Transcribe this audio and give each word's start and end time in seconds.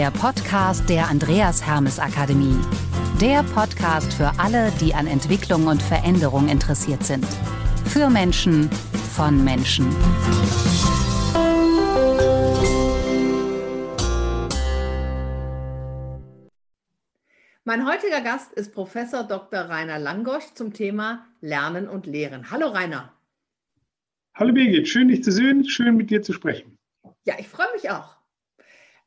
der 0.00 0.10
Podcast 0.10 0.88
der 0.88 1.08
Andreas 1.08 1.66
Hermes 1.66 1.98
Akademie. 1.98 2.56
Der 3.20 3.42
Podcast 3.42 4.10
für 4.14 4.32
alle, 4.38 4.72
die 4.80 4.94
an 4.94 5.06
Entwicklung 5.06 5.66
und 5.66 5.82
Veränderung 5.82 6.48
interessiert 6.48 7.04
sind. 7.04 7.26
Für 7.84 8.08
Menschen, 8.08 8.70
von 9.14 9.44
Menschen. 9.44 9.84
Mein 17.64 17.86
heutiger 17.86 18.22
Gast 18.22 18.54
ist 18.54 18.72
Professor 18.72 19.24
Dr. 19.24 19.60
Rainer 19.60 19.98
Langosch 19.98 20.54
zum 20.54 20.72
Thema 20.72 21.26
Lernen 21.42 21.86
und 21.86 22.06
Lehren. 22.06 22.50
Hallo 22.50 22.68
Rainer. 22.68 23.12
Hallo 24.32 24.54
Birgit, 24.54 24.88
schön 24.88 25.08
dich 25.08 25.22
zu 25.22 25.30
sehen, 25.30 25.68
schön 25.68 25.94
mit 25.94 26.08
dir 26.08 26.22
zu 26.22 26.32
sprechen. 26.32 26.78
Ja, 27.26 27.34
ich 27.38 27.48
freue 27.48 27.70
mich 27.74 27.90
auch. 27.90 28.19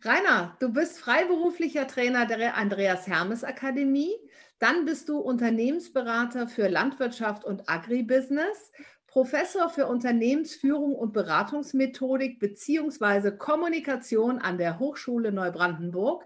Rainer, 0.06 0.58
du 0.60 0.68
bist 0.74 1.00
freiberuflicher 1.00 1.88
Trainer 1.88 2.26
der 2.26 2.58
Andreas 2.58 3.08
Hermes 3.08 3.46
Akademie. 3.46 4.12
Dann 4.60 4.84
bist 4.84 5.08
du 5.08 5.18
Unternehmensberater 5.18 6.50
für 6.50 6.68
Landwirtschaft 6.68 7.46
und 7.46 7.70
Agribusiness, 7.70 8.74
Professor 9.08 9.70
für 9.70 9.88
Unternehmensführung 9.88 10.94
und 10.94 11.14
Beratungsmethodik 11.14 12.40
bzw. 12.40 13.32
Kommunikation 13.38 14.40
an 14.40 14.58
der 14.58 14.78
Hochschule 14.78 15.32
Neubrandenburg. 15.32 16.26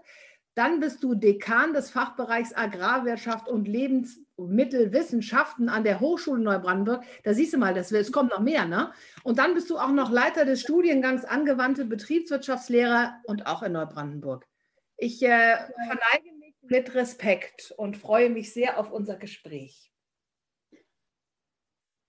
Dann 0.58 0.80
bist 0.80 1.04
du 1.04 1.14
Dekan 1.14 1.72
des 1.72 1.90
Fachbereichs 1.90 2.52
Agrarwirtschaft 2.52 3.48
und 3.48 3.68
Lebensmittelwissenschaften 3.68 5.68
an 5.68 5.84
der 5.84 6.00
Hochschule 6.00 6.42
Neubrandenburg. 6.42 7.04
Da 7.22 7.32
siehst 7.32 7.52
du 7.52 7.58
mal, 7.58 7.74
das, 7.74 7.92
es 7.92 8.10
kommt 8.10 8.32
noch 8.32 8.40
mehr, 8.40 8.64
ne? 8.64 8.92
Und 9.22 9.38
dann 9.38 9.54
bist 9.54 9.70
du 9.70 9.78
auch 9.78 9.92
noch 9.92 10.10
Leiter 10.10 10.44
des 10.44 10.62
Studiengangs 10.62 11.24
Angewandte 11.24 11.84
Betriebswirtschaftslehre 11.84 13.12
und 13.26 13.46
auch 13.46 13.62
in 13.62 13.70
Neubrandenburg. 13.70 14.48
Ich 14.96 15.22
äh, 15.22 15.58
verneige 15.86 16.32
mich 16.40 16.56
mit 16.62 16.92
Respekt 16.96 17.72
und 17.76 17.96
freue 17.96 18.28
mich 18.28 18.52
sehr 18.52 18.80
auf 18.80 18.90
unser 18.90 19.14
Gespräch. 19.14 19.92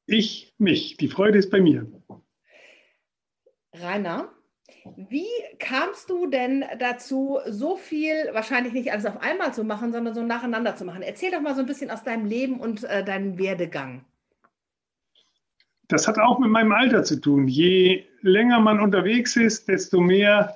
Ich 0.07 0.55
mich. 0.57 0.97
Die 0.97 1.09
Freude 1.09 1.37
ist 1.37 1.51
bei 1.51 1.61
mir. 1.61 1.85
Rainer, 3.75 4.33
wie 4.95 5.27
kamst 5.59 6.09
du 6.09 6.27
denn 6.27 6.63
dazu, 6.79 7.39
so 7.47 7.75
viel, 7.75 8.13
wahrscheinlich 8.33 8.73
nicht 8.73 8.91
alles 8.91 9.05
auf 9.05 9.21
einmal 9.21 9.53
zu 9.53 9.63
machen, 9.63 9.91
sondern 9.91 10.13
so 10.13 10.23
nacheinander 10.23 10.75
zu 10.75 10.85
machen? 10.85 11.01
Erzähl 11.01 11.31
doch 11.31 11.41
mal 11.41 11.55
so 11.55 11.61
ein 11.61 11.65
bisschen 11.65 11.91
aus 11.91 12.03
deinem 12.03 12.25
Leben 12.25 12.59
und 12.59 12.83
äh, 12.83 13.03
deinem 13.03 13.37
Werdegang. 13.37 14.05
Das 15.87 16.07
hat 16.07 16.19
auch 16.19 16.37
mit 16.39 16.49
meinem 16.49 16.71
Alter 16.71 17.03
zu 17.03 17.19
tun. 17.19 17.47
Je 17.47 18.05
länger 18.21 18.59
man 18.59 18.79
unterwegs 18.79 19.35
ist, 19.35 19.67
desto 19.67 19.99
mehr 19.99 20.55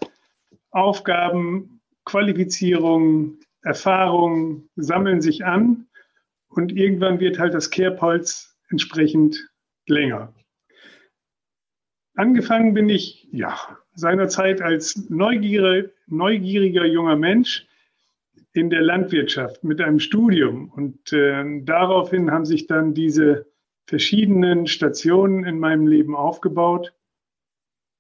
Aufgaben, 0.72 1.82
Qualifizierung, 2.06 3.40
Erfahrungen 3.64 4.70
sammeln 4.76 5.22
sich 5.22 5.46
an 5.46 5.88
und 6.50 6.72
irgendwann 6.72 7.20
wird 7.20 7.40
halt 7.40 7.54
das 7.54 7.70
Kerbholz 7.70 8.58
entsprechend 8.70 9.50
länger. 9.88 10.34
Angefangen 12.16 12.74
bin 12.74 12.90
ich, 12.90 13.28
ja, 13.32 13.58
seinerzeit 13.96 14.62
als 14.62 15.10
neugieriger, 15.10 15.90
neugieriger 16.08 16.86
junger 16.86 17.16
Mensch 17.16 17.68
in 18.54 18.70
der 18.70 18.82
Landwirtschaft 18.82 19.64
mit 19.64 19.82
einem 19.82 20.00
Studium. 20.00 20.70
Und 20.70 21.12
äh, 21.12 21.62
daraufhin 21.64 22.32
haben 22.32 22.46
sich 22.46 22.68
dann 22.68 22.94
diese 22.94 23.48
verschiedenen 23.88 24.68
Stationen 24.68 25.44
in 25.44 25.60
meinem 25.60 25.88
Leben 25.88 26.16
aufgebaut. 26.16 26.94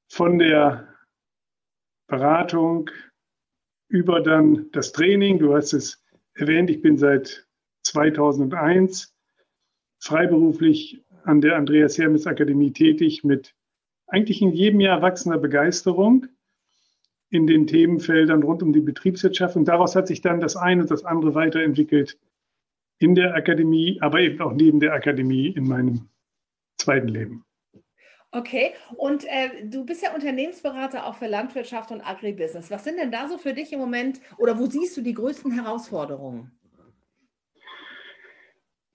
Von 0.09 0.38
der 0.38 0.88
Beratung 2.08 2.91
über 3.88 4.22
dann 4.22 4.69
das 4.72 4.91
Training. 4.91 5.39
Du 5.39 5.56
hast 5.56 5.73
es 5.73 6.03
erwähnt, 6.36 6.69
ich 6.69 6.81
bin 6.81 6.97
seit 6.97 7.47
2001 7.84 9.16
freiberuflich 10.00 11.03
an 11.23 11.41
der 11.41 11.56
Andreas 11.56 11.97
Hermes 11.97 12.28
Akademie 12.28 12.72
tätig 12.72 13.23
mit 13.23 13.56
eigentlich 14.13 14.44
in 14.44 14.51
jedem 14.51 14.79
Jahr 14.79 15.01
wachsender 15.01 15.40
Begeisterung 15.40 16.28
in 17.31 17.47
den 17.47 17.66
Themenfeldern 17.66 18.44
rund 18.44 18.62
um 18.62 18.72
die 18.72 18.79
Betriebswirtschaft. 18.79 19.56
Und 19.56 19.66
daraus 19.66 19.96
hat 19.96 20.07
sich 20.07 20.22
dann 20.22 20.40
das 20.40 20.56
eine 20.56 20.84
und 20.84 20.91
das 20.91 21.03
andere 21.03 21.34
weiterentwickelt 21.34 22.19
in 23.00 23.16
der 23.16 23.34
Akademie, 23.34 23.97
aber 24.02 24.19
eben 24.19 24.40
auch 24.40 24.53
neben 24.53 24.79
der 24.79 24.94
Akademie 24.94 25.47
in 25.47 25.68
meinem 25.68 26.09
zweiten 26.78 27.07
Leben. 27.07 27.44
Okay, 28.31 28.73
und 28.97 29.25
äh, 29.25 29.66
du 29.66 29.84
bist 29.84 30.03
ja 30.03 30.13
Unternehmensberater 30.13 31.07
auch 31.07 31.16
für 31.16 31.28
Landwirtschaft 31.28 31.91
und 31.91 32.02
Agribusiness. 32.02 32.69
Was 32.69 32.84
sind 32.84 33.00
denn 33.00 33.12
da 33.12 33.28
so 33.28 33.40
für 33.40 33.53
dich 33.53 33.73
im 33.73 33.79
Moment 33.79 34.22
oder 34.38 34.59
wo 34.59 34.68
siehst 34.68 34.96
du 34.96 35.02
die 35.02 35.13
größten 35.13 35.52
Herausforderungen? 35.52 36.52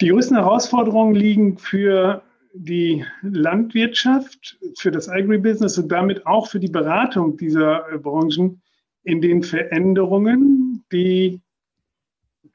Die 0.01 0.09
größten 0.09 0.37
Herausforderungen 0.37 1.17
liegen 1.17 1.59
für 1.59 2.23
die 2.65 3.05
Landwirtschaft, 3.23 4.59
für 4.77 4.91
das 4.91 5.09
Agribusiness 5.09 5.79
und 5.79 5.91
damit 5.91 6.27
auch 6.27 6.49
für 6.49 6.59
die 6.59 6.69
Beratung 6.69 7.37
dieser 7.37 7.91
äh, 7.93 7.99
Branchen 7.99 8.63
in 9.05 9.21
den 9.21 9.43
Veränderungen, 9.43 10.85
die 10.93 11.41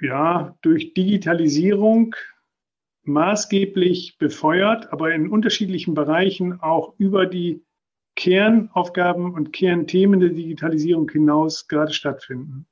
ja 0.01 0.55
durch 0.61 0.93
Digitalisierung 0.93 2.15
maßgeblich 3.03 4.17
befeuert, 4.17 4.91
aber 4.91 5.13
in 5.13 5.29
unterschiedlichen 5.29 5.93
Bereichen 5.93 6.59
auch 6.61 6.93
über 6.97 7.25
die 7.25 7.63
Kernaufgaben 8.15 9.33
und 9.33 9.53
Kernthemen 9.53 10.19
der 10.19 10.29
Digitalisierung 10.29 11.09
hinaus 11.09 11.67
gerade 11.67 11.93
stattfinden. 11.93 12.67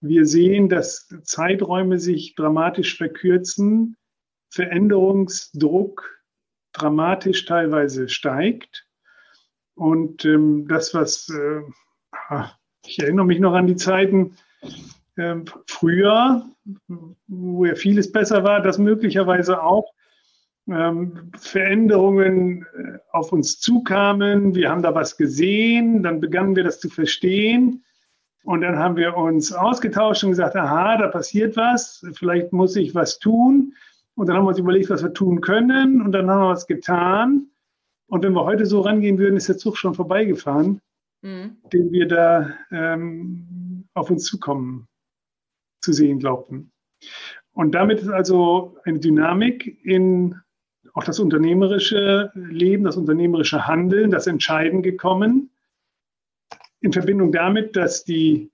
Wir 0.00 0.26
sehen, 0.26 0.68
dass 0.68 1.08
Zeiträume 1.24 1.98
sich 1.98 2.34
dramatisch 2.34 2.96
verkürzen, 2.96 3.96
Veränderungsdruck 4.50 6.15
dramatisch 6.76 7.44
teilweise 7.44 8.08
steigt. 8.08 8.86
Und 9.74 10.24
ähm, 10.24 10.66
das, 10.68 10.94
was, 10.94 11.28
äh, 11.28 12.42
ich 12.86 12.98
erinnere 12.98 13.26
mich 13.26 13.40
noch 13.40 13.54
an 13.54 13.66
die 13.66 13.76
Zeiten 13.76 14.36
äh, 15.16 15.36
früher, 15.66 16.46
wo 17.26 17.64
ja 17.64 17.74
vieles 17.74 18.10
besser 18.10 18.44
war, 18.44 18.62
dass 18.62 18.78
möglicherweise 18.78 19.62
auch 19.62 19.92
ähm, 20.68 21.30
Veränderungen 21.38 22.62
äh, 22.62 22.98
auf 23.12 23.32
uns 23.32 23.60
zukamen. 23.60 24.54
Wir 24.54 24.70
haben 24.70 24.82
da 24.82 24.94
was 24.94 25.16
gesehen, 25.16 26.02
dann 26.02 26.20
begannen 26.20 26.56
wir 26.56 26.64
das 26.64 26.80
zu 26.80 26.88
verstehen. 26.88 27.84
Und 28.44 28.60
dann 28.60 28.78
haben 28.78 28.96
wir 28.96 29.16
uns 29.16 29.52
ausgetauscht 29.52 30.22
und 30.22 30.30
gesagt, 30.30 30.54
aha, 30.56 30.98
da 30.98 31.08
passiert 31.08 31.56
was, 31.56 32.06
vielleicht 32.14 32.52
muss 32.52 32.76
ich 32.76 32.94
was 32.94 33.18
tun. 33.18 33.74
Und 34.16 34.28
dann 34.28 34.36
haben 34.36 34.44
wir 34.44 34.48
uns 34.48 34.58
überlegt, 34.58 34.90
was 34.90 35.02
wir 35.02 35.12
tun 35.12 35.40
können. 35.40 36.00
Und 36.00 36.12
dann 36.12 36.30
haben 36.30 36.40
wir 36.40 36.48
was 36.48 36.66
getan. 36.66 37.50
Und 38.08 38.24
wenn 38.24 38.32
wir 38.32 38.44
heute 38.44 38.66
so 38.66 38.80
rangehen 38.80 39.18
würden, 39.18 39.36
ist 39.36 39.48
der 39.48 39.58
Zug 39.58 39.76
schon 39.76 39.94
vorbeigefahren, 39.94 40.80
mhm. 41.22 41.56
den 41.72 41.92
wir 41.92 42.08
da 42.08 42.54
ähm, 42.70 43.86
auf 43.94 44.10
uns 44.10 44.24
zukommen 44.24 44.88
zu 45.82 45.92
sehen 45.92 46.18
glaubten. 46.18 46.72
Und 47.52 47.74
damit 47.74 48.00
ist 48.00 48.08
also 48.08 48.76
eine 48.84 49.00
Dynamik 49.00 49.84
in 49.84 50.40
auch 50.94 51.04
das 51.04 51.20
unternehmerische 51.20 52.30
Leben, 52.34 52.84
das 52.84 52.96
unternehmerische 52.96 53.66
Handeln, 53.66 54.10
das 54.10 54.26
Entscheiden 54.26 54.82
gekommen, 54.82 55.50
in 56.80 56.92
Verbindung 56.92 57.32
damit, 57.32 57.76
dass 57.76 58.04
die 58.04 58.50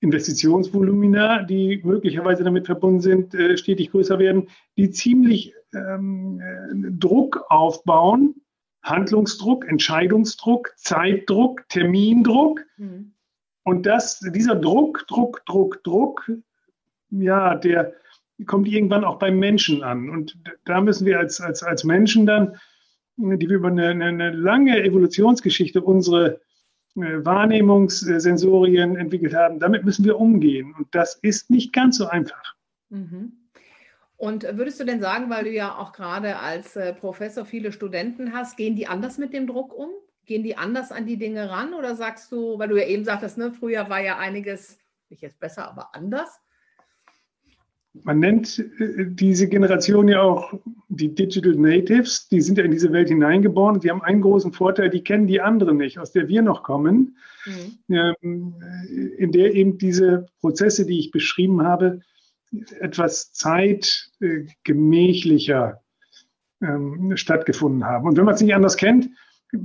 Investitionsvolumina, 0.00 1.42
die 1.42 1.80
möglicherweise 1.84 2.42
damit 2.42 2.66
verbunden 2.66 3.00
sind, 3.00 3.34
äh, 3.34 3.56
stetig 3.56 3.90
größer 3.90 4.18
werden, 4.18 4.48
die 4.76 4.90
ziemlich 4.90 5.54
ähm, 5.74 6.40
äh, 6.40 6.90
Druck 6.98 7.44
aufbauen, 7.48 8.36
Handlungsdruck, 8.82 9.68
Entscheidungsdruck, 9.68 10.72
Zeitdruck, 10.76 11.68
Termindruck. 11.68 12.64
Mhm. 12.78 13.12
Und 13.62 13.84
das, 13.84 14.20
dieser 14.20 14.56
Druck, 14.56 15.06
Druck, 15.06 15.44
Druck, 15.44 15.84
Druck, 15.84 16.32
ja, 17.10 17.54
der 17.56 17.92
kommt 18.46 18.68
irgendwann 18.68 19.04
auch 19.04 19.18
beim 19.18 19.38
Menschen 19.38 19.82
an. 19.82 20.08
Und 20.08 20.38
da 20.64 20.80
müssen 20.80 21.04
wir 21.06 21.18
als, 21.18 21.42
als, 21.42 21.62
als 21.62 21.84
Menschen 21.84 22.24
dann, 22.24 22.56
die 23.16 23.48
wir 23.48 23.56
über 23.56 23.68
eine, 23.68 23.88
eine 23.88 24.30
lange 24.30 24.82
Evolutionsgeschichte 24.82 25.82
unsere 25.82 26.40
Wahrnehmungssensorien 27.02 28.96
entwickelt 28.96 29.34
haben. 29.34 29.58
Damit 29.58 29.84
müssen 29.84 30.04
wir 30.04 30.18
umgehen. 30.18 30.74
Und 30.76 30.94
das 30.94 31.16
ist 31.22 31.50
nicht 31.50 31.72
ganz 31.72 31.98
so 31.98 32.06
einfach. 32.06 32.54
Mhm. 32.88 33.32
Und 34.16 34.42
würdest 34.42 34.78
du 34.78 34.84
denn 34.84 35.00
sagen, 35.00 35.30
weil 35.30 35.44
du 35.44 35.50
ja 35.50 35.78
auch 35.78 35.92
gerade 35.92 36.38
als 36.38 36.76
äh, 36.76 36.92
Professor 36.92 37.46
viele 37.46 37.72
Studenten 37.72 38.34
hast, 38.34 38.56
gehen 38.56 38.76
die 38.76 38.86
anders 38.86 39.16
mit 39.16 39.32
dem 39.32 39.46
Druck 39.46 39.72
um? 39.72 39.88
Gehen 40.26 40.42
die 40.42 40.58
anders 40.58 40.92
an 40.92 41.06
die 41.06 41.16
Dinge 41.16 41.48
ran? 41.48 41.72
Oder 41.72 41.96
sagst 41.96 42.30
du, 42.30 42.58
weil 42.58 42.68
du 42.68 42.76
ja 42.76 42.86
eben 42.86 43.04
sagtest, 43.04 43.38
ne, 43.38 43.52
früher 43.52 43.88
war 43.88 44.00
ja 44.00 44.18
einiges, 44.18 44.78
nicht 45.08 45.22
jetzt 45.22 45.40
besser, 45.40 45.68
aber 45.68 45.94
anders? 45.94 46.40
Man 47.92 48.20
nennt 48.20 48.58
äh, 48.58 49.04
diese 49.06 49.48
Generation 49.48 50.08
ja 50.08 50.22
auch 50.22 50.54
die 50.88 51.14
Digital 51.14 51.54
Natives. 51.54 52.28
Die 52.28 52.40
sind 52.40 52.56
ja 52.58 52.64
in 52.64 52.70
diese 52.70 52.92
Welt 52.92 53.08
hineingeboren. 53.08 53.74
und 53.76 53.84
Die 53.84 53.90
haben 53.90 54.02
einen 54.02 54.22
großen 54.22 54.52
Vorteil, 54.52 54.90
die 54.90 55.02
kennen 55.02 55.26
die 55.26 55.40
anderen 55.40 55.76
nicht, 55.76 55.98
aus 55.98 56.12
der 56.12 56.28
wir 56.28 56.42
noch 56.42 56.62
kommen, 56.62 57.16
mhm. 57.46 57.78
Ähm, 58.22 58.54
in 59.18 59.32
der 59.32 59.52
eben 59.54 59.76
diese 59.78 60.26
Prozesse, 60.40 60.86
die 60.86 61.00
ich 61.00 61.10
beschrieben 61.10 61.62
habe, 61.62 62.00
etwas 62.80 63.32
zeitgemächlicher 63.32 65.80
ähm, 66.62 67.16
stattgefunden 67.16 67.84
haben. 67.84 68.06
Und 68.06 68.16
wenn 68.16 68.24
man 68.24 68.34
es 68.34 68.40
nicht 68.40 68.54
anders 68.54 68.76
kennt, 68.76 69.10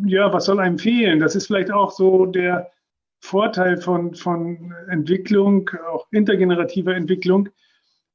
ja, 0.06 0.34
was 0.34 0.46
soll 0.46 0.60
einem 0.60 0.80
fehlen? 0.80 1.20
Das 1.20 1.36
ist 1.36 1.46
vielleicht 1.48 1.72
auch 1.72 1.92
so 1.92 2.26
der 2.26 2.72
Vorteil 3.20 3.78
von, 3.78 4.16
von 4.16 4.74
Entwicklung, 4.90 5.70
auch 5.92 6.08
intergenerativer 6.12 6.96
Entwicklung, 6.96 7.50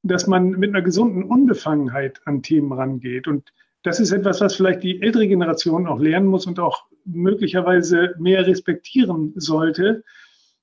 dass 0.02 0.26
man 0.26 0.50
mit 0.50 0.70
einer 0.70 0.82
gesunden 0.82 1.24
Unbefangenheit 1.24 2.20
an 2.24 2.42
Themen 2.42 2.72
rangeht. 2.72 3.28
Und 3.28 3.52
das 3.82 4.00
ist 4.00 4.12
etwas, 4.12 4.40
was 4.40 4.56
vielleicht 4.56 4.82
die 4.82 5.02
ältere 5.02 5.28
Generation 5.28 5.86
auch 5.86 5.98
lernen 5.98 6.26
muss 6.26 6.46
und 6.46 6.58
auch 6.58 6.86
möglicherweise 7.04 8.14
mehr 8.18 8.46
respektieren 8.46 9.32
sollte, 9.36 10.04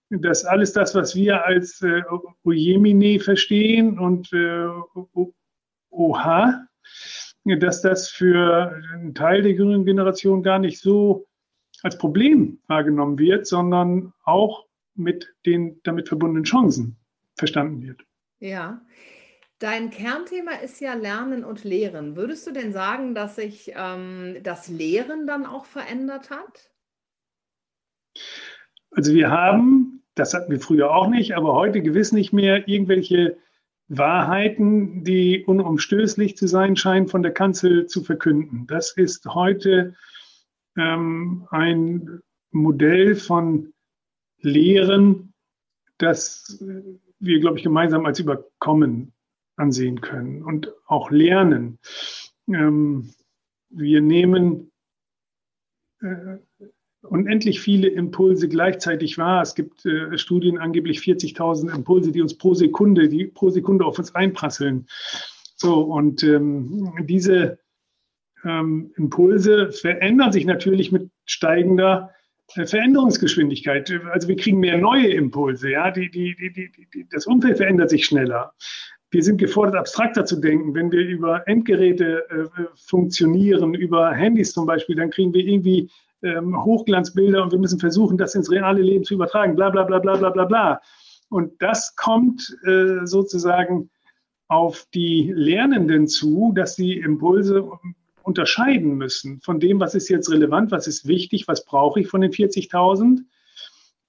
dass 0.10 0.46
alles 0.46 0.74
das, 0.74 0.96
was 0.96 1.16
wir 1.16 1.46
als 1.46 1.82
äh, 1.82 2.02
Ojemine 2.44 3.20
verstehen 3.20 4.00
und 4.00 4.32
äh, 4.32 4.68
Oha, 5.90 6.68
dass 7.44 7.82
das 7.82 8.10
für 8.10 8.74
einen 8.94 9.16
Teil 9.16 9.42
der 9.42 9.54
jüngeren 9.54 9.86
Generation 9.86 10.44
gar 10.44 10.60
nicht 10.60 10.80
so 10.80 11.28
als 11.84 11.98
Problem 11.98 12.60
wahrgenommen 12.68 13.20
wird, 13.20 13.48
sondern 13.48 14.14
auch 14.24 14.66
mit 14.96 15.34
den 15.46 15.80
damit 15.84 16.08
verbundenen 16.08 16.44
Chancen 16.44 16.98
verstanden 17.36 17.82
wird. 17.82 18.02
Ja, 18.40 18.82
Dein 19.60 19.90
Kernthema 19.90 20.52
ist 20.64 20.80
ja 20.82 20.94
Lernen 20.94 21.44
und 21.44 21.64
Lehren. 21.64 22.16
Würdest 22.16 22.46
du 22.46 22.52
denn 22.52 22.72
sagen, 22.72 23.16
dass 23.16 23.38
sich 23.38 23.72
ähm, 23.76 24.38
das 24.44 24.68
Lehren 24.68 25.26
dann 25.26 25.48
auch 25.48 25.66
verändert 25.66 26.30
hat? 26.30 26.72
Also 28.92 29.14
wir 29.14 29.32
haben, 29.32 30.04
das 30.14 30.36
hatten 30.36 30.52
wir 30.52 30.60
früher 30.60 30.94
auch 30.94 31.08
nicht, 31.08 31.36
aber 31.36 31.56
heute 31.56 31.82
gewiss 31.82 32.12
nicht 32.12 32.34
mehr 32.34 32.68
irgendwelche 32.68 33.38
Wahrheiten, 33.88 35.04
die 35.04 35.44
unumstößlich 35.44 36.38
zu 36.38 36.48
sein 36.48 36.76
scheinen, 36.76 37.08
von 37.08 37.24
der 37.24 37.34
Kanzel 37.34 37.88
zu 37.88 38.04
verkünden. 38.04 38.68
Das 38.68 38.96
ist 38.96 39.26
heute 39.26 39.96
ähm, 40.78 41.48
ein 41.50 42.20
Modell 42.52 43.16
von 43.16 43.74
Lehren, 44.40 45.34
das 45.98 46.64
wir, 47.20 47.40
glaube 47.40 47.58
ich, 47.58 47.64
gemeinsam 47.64 48.06
als 48.06 48.20
überkommen 48.20 49.14
ansehen 49.58 50.02
können 50.02 50.44
und 50.44 50.72
auch 50.86 51.12
lernen. 51.12 51.80
Ähm, 52.48 53.10
wir 53.70 54.02
nehmen 54.02 54.72
äh, 56.02 56.38
unendlich 57.02 57.60
viele 57.60 57.88
Impulse 57.88 58.48
gleichzeitig 58.48 59.18
wahr. 59.18 59.42
Es 59.42 59.56
gibt 59.56 59.86
äh, 59.86 60.18
Studien, 60.18 60.58
angeblich 60.58 61.00
40.000 61.00 61.74
Impulse, 61.76 62.12
die 62.12 62.22
uns 62.22 62.38
pro 62.38 62.54
Sekunde, 62.54 63.10
die 63.10 63.26
pro 63.26 63.50
Sekunde 63.50 63.86
auf 63.86 64.00
uns 64.00 64.16
einprasseln. 64.16 64.88
So, 65.56 65.82
und 65.82 66.24
ähm, 66.24 66.94
diese 67.08 67.60
ähm, 68.44 68.92
Impulse 68.96 69.72
verändern 69.72 70.32
sich 70.32 70.46
natürlich 70.46 70.92
mit 70.92 71.10
steigender 71.26 72.12
äh, 72.56 72.66
Veränderungsgeschwindigkeit. 72.66 73.92
Also 74.12 74.28
wir 74.28 74.36
kriegen 74.36 74.60
mehr 74.60 74.78
neue 74.78 75.08
Impulse, 75.08 75.72
ja, 75.72 75.92
die, 75.92 76.12
die, 76.12 76.36
die, 76.36 77.08
das 77.10 77.26
Umfeld 77.26 77.58
verändert 77.58 77.90
sich 77.90 78.06
schneller 78.06 78.54
wir 79.10 79.24
sind 79.24 79.38
gefordert, 79.38 79.76
abstrakter 79.76 80.26
zu 80.26 80.38
denken. 80.38 80.74
Wenn 80.76 80.92
wir 80.92 81.02
über 81.02 81.48
Endgeräte 81.48 82.30
äh, 82.30 82.64
funktionieren, 82.76 83.74
über 83.74 84.14
Handys 84.14 84.54
zum 84.54 84.66
Beispiel, 84.66 84.96
dann 84.96 85.10
kriegen 85.10 85.34
wir 85.34 85.46
irgendwie 85.46 85.90
ähm, 86.24 86.64
Hochglanzbilder 86.64 87.44
und 87.44 87.52
wir 87.52 87.60
müssen 87.60 87.80
versuchen, 87.80 88.18
das 88.18 88.36
ins 88.36 88.52
reale 88.52 88.82
Leben 88.82 89.04
zu 89.04 89.14
übertragen, 89.14 89.56
bla 89.56 89.70
bla 89.70 89.84
bla 89.84 90.00
bla 90.00 90.18
bla 90.18 90.30
bla 90.30 90.46
bla. 90.46 90.82
Und 91.30 91.62
das 91.62 91.96
kommt 91.96 92.58
äh, 92.66 93.06
sozusagen 93.06 93.90
auf 94.48 94.88
die 94.94 95.32
Lernenden 95.34 96.08
zu, 96.08 96.54
dass 96.56 96.76
sie 96.76 96.94
Impulse 96.94 97.70
unterscheiden 98.24 98.96
müssen 98.96 99.40
von 99.42 99.60
dem, 99.60 99.80
was 99.80 99.96
ist 99.96 100.10
jetzt 100.10 100.32
relevant, 100.32 100.72
was 100.72 100.88
ist 100.88 101.08
wichtig, 101.08 101.48
was 101.48 101.66
brauche 101.66 102.00
ich 102.00 102.08
von 102.08 102.22
den 102.22 102.32
40.000 102.32 103.20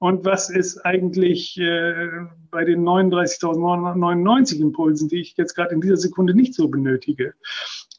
und 0.01 0.25
was 0.25 0.49
ist 0.49 0.85
eigentlich 0.85 1.59
äh, 1.59 2.09
bei 2.51 2.65
den 2.65 2.85
39.999 2.85 4.61
Impulsen, 4.61 5.09
die 5.09 5.21
ich 5.21 5.37
jetzt 5.37 5.55
gerade 5.55 5.75
in 5.75 5.81
dieser 5.81 5.97
Sekunde 5.97 6.35
nicht 6.35 6.55
so 6.55 6.69
benötige? 6.69 7.35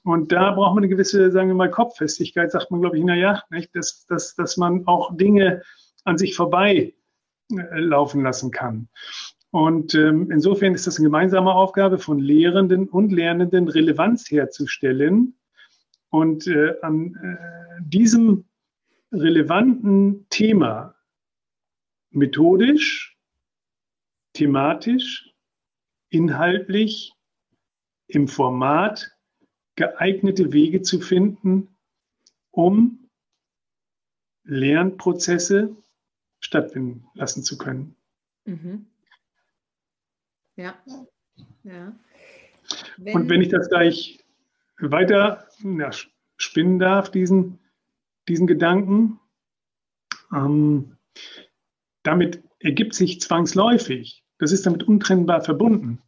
Und 0.03 0.31
da 0.31 0.51
braucht 0.51 0.75
man 0.75 0.83
eine 0.83 0.89
gewisse, 0.89 1.29
sagen 1.29 1.49
wir 1.49 1.55
mal, 1.55 1.69
Kopffestigkeit, 1.69 2.51
sagt 2.51 2.71
man, 2.71 2.79
glaube 2.79 2.97
ich, 2.97 3.03
naja, 3.03 3.43
nicht, 3.49 3.75
dass, 3.75 4.05
dass, 4.05 4.33
dass 4.35 4.55
man 4.55 4.87
auch 4.87 5.15
Dinge 5.17 5.61
an 6.05 6.17
sich 6.17 6.35
vorbei 6.35 6.93
äh, 7.51 7.79
laufen 7.79 8.23
lassen 8.23 8.51
kann. 8.51 8.87
Und 9.51 9.93
ähm, 9.93 10.31
insofern 10.31 10.75
ist 10.75 10.87
das 10.87 10.99
eine 10.99 11.07
gemeinsame 11.07 11.53
Aufgabe 11.53 11.97
von 11.97 12.19
Lehrenden 12.19 12.87
und 12.87 13.11
Lernenden, 13.11 13.67
Relevanz 13.67 14.31
herzustellen. 14.31 15.35
Und 16.11 16.47
äh, 16.47 16.75
an 16.81 17.15
äh, 17.15 17.83
diesem 17.83 18.45
relevanten 19.11 20.27
Thema 20.29 20.95
methodisch, 22.11 23.17
thematisch, 24.33 25.33
inhaltlich, 26.09 27.13
im 28.07 28.27
Format 28.27 29.15
geeignete 29.75 30.51
Wege 30.51 30.81
zu 30.81 30.99
finden, 30.99 31.75
um 32.51 33.09
Lernprozesse 34.43 35.75
stattfinden 36.39 37.05
lassen 37.13 37.43
zu 37.43 37.57
können. 37.57 37.95
Mhm. 38.45 38.87
Ja. 40.55 40.77
ja. 41.63 41.95
Wenn, 42.97 43.15
Und 43.15 43.29
wenn 43.29 43.41
ich 43.41 43.49
das 43.49 43.69
gleich 43.69 44.19
weiter 44.79 45.47
ja, 45.63 45.91
spinnen 46.37 46.79
darf, 46.79 47.11
diesen, 47.11 47.59
diesen 48.27 48.47
Gedanken, 48.47 49.19
ähm, 50.33 50.97
damit 52.09 52.41
ergibt 52.57 52.95
sich 52.95 53.21
zwangsläufig, 53.21 54.23
das 54.39 54.51
ist 54.51 54.65
damit 54.65 54.81
untrennbar 54.81 55.41
verbunden, 55.41 55.99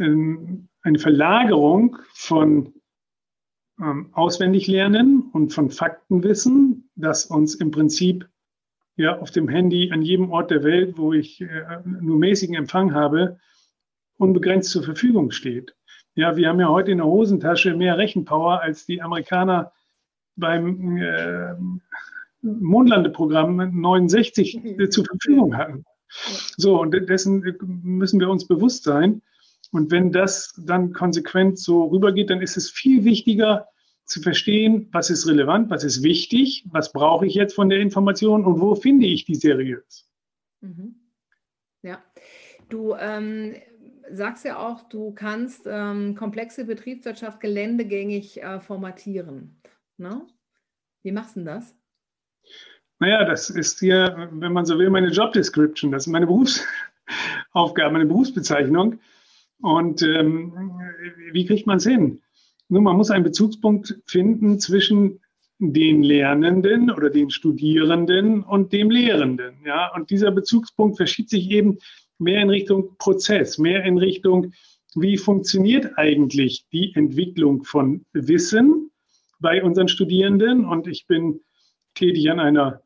ähm, 0.00 0.68
eine 0.82 0.98
Verlagerung 0.98 1.98
von 2.14 2.74
ähm, 3.80 4.08
Auswendiglernen 4.12 5.30
und 5.32 5.52
von 5.52 5.70
Faktenwissen, 5.70 6.90
das 6.96 7.26
uns 7.26 7.54
im 7.54 7.70
Prinzip 7.70 8.28
ja 8.96 9.20
auf 9.20 9.30
dem 9.30 9.48
Handy 9.48 9.92
an 9.92 10.02
jedem 10.02 10.32
Ort 10.32 10.50
der 10.50 10.64
Welt, 10.64 10.98
wo 10.98 11.12
ich 11.12 11.40
äh, 11.42 11.46
nur 11.84 12.18
mäßigen 12.18 12.56
Empfang 12.56 12.92
habe, 12.92 13.38
unbegrenzt 14.16 14.70
zur 14.70 14.82
Verfügung 14.82 15.30
steht. 15.30 15.76
Ja, 16.16 16.34
wir 16.34 16.48
haben 16.48 16.58
ja 16.58 16.68
heute 16.68 16.90
in 16.90 16.98
der 16.98 17.06
Hosentasche 17.06 17.76
mehr 17.76 17.98
Rechenpower 17.98 18.60
als 18.60 18.84
die 18.84 19.00
Amerikaner 19.00 19.70
beim 20.34 20.96
äh, 20.96 21.54
Mondlandeprogramm 22.42 23.56
69 23.56 24.60
mhm. 24.62 24.90
zur 24.90 25.04
Verfügung 25.04 25.56
hatten. 25.56 25.84
So, 26.56 26.80
und 26.80 26.92
dessen 27.08 27.56
müssen 27.60 28.20
wir 28.20 28.28
uns 28.28 28.46
bewusst 28.46 28.84
sein. 28.84 29.22
Und 29.72 29.90
wenn 29.90 30.10
das 30.10 30.52
dann 30.66 30.92
konsequent 30.92 31.58
so 31.58 31.84
rübergeht, 31.84 32.30
dann 32.30 32.42
ist 32.42 32.56
es 32.56 32.70
viel 32.70 33.04
wichtiger 33.04 33.68
zu 34.04 34.20
verstehen, 34.20 34.88
was 34.90 35.08
ist 35.08 35.28
relevant, 35.28 35.70
was 35.70 35.84
ist 35.84 36.02
wichtig, 36.02 36.66
was 36.70 36.92
brauche 36.92 37.26
ich 37.26 37.34
jetzt 37.34 37.54
von 37.54 37.68
der 37.68 37.78
Information 37.78 38.44
und 38.44 38.60
wo 38.60 38.74
finde 38.74 39.06
ich 39.06 39.24
die 39.24 39.36
seriös. 39.36 40.08
Mhm. 40.60 40.96
Ja, 41.82 42.02
du 42.68 42.94
ähm, 42.96 43.54
sagst 44.10 44.44
ja 44.44 44.58
auch, 44.58 44.88
du 44.88 45.12
kannst 45.12 45.62
ähm, 45.66 46.16
komplexe 46.16 46.64
Betriebswirtschaft 46.64 47.40
geländegängig 47.40 48.42
äh, 48.42 48.58
formatieren. 48.60 49.60
Ne? 49.96 50.26
Wie 51.02 51.12
machst 51.12 51.36
du 51.36 51.44
das? 51.44 51.76
Naja, 52.98 53.24
das 53.24 53.50
ist 53.50 53.80
hier, 53.80 54.28
wenn 54.32 54.52
man 54.52 54.66
so 54.66 54.78
will, 54.78 54.90
meine 54.90 55.08
Job 55.08 55.32
Description. 55.32 55.90
Das 55.90 56.06
ist 56.06 56.12
meine 56.12 56.26
Berufsaufgabe, 56.26 57.92
meine 57.92 58.06
Berufsbezeichnung. 58.06 59.00
Und 59.62 60.02
ähm, 60.02 60.52
wie 61.32 61.46
kriegt 61.46 61.66
man 61.66 61.78
es 61.78 61.86
hin? 61.86 62.20
Nun, 62.68 62.84
man 62.84 62.96
muss 62.96 63.10
einen 63.10 63.24
Bezugspunkt 63.24 64.00
finden 64.06 64.60
zwischen 64.60 65.20
den 65.58 66.02
Lernenden 66.02 66.90
oder 66.90 67.10
den 67.10 67.30
Studierenden 67.30 68.42
und 68.42 68.72
dem 68.72 68.90
Lehrenden. 68.90 69.56
Ja, 69.64 69.92
und 69.94 70.10
dieser 70.10 70.30
Bezugspunkt 70.30 70.96
verschiebt 70.96 71.30
sich 71.30 71.50
eben 71.50 71.78
mehr 72.18 72.40
in 72.40 72.50
Richtung 72.50 72.96
Prozess, 72.98 73.58
mehr 73.58 73.84
in 73.84 73.98
Richtung, 73.98 74.52
wie 74.94 75.16
funktioniert 75.16 75.98
eigentlich 75.98 76.66
die 76.72 76.94
Entwicklung 76.94 77.64
von 77.64 78.04
Wissen 78.12 78.90
bei 79.38 79.62
unseren 79.62 79.88
Studierenden? 79.88 80.64
Und 80.64 80.86
ich 80.86 81.06
bin 81.06 81.40
tätig 81.94 82.30
an 82.30 82.40
einer 82.40 82.82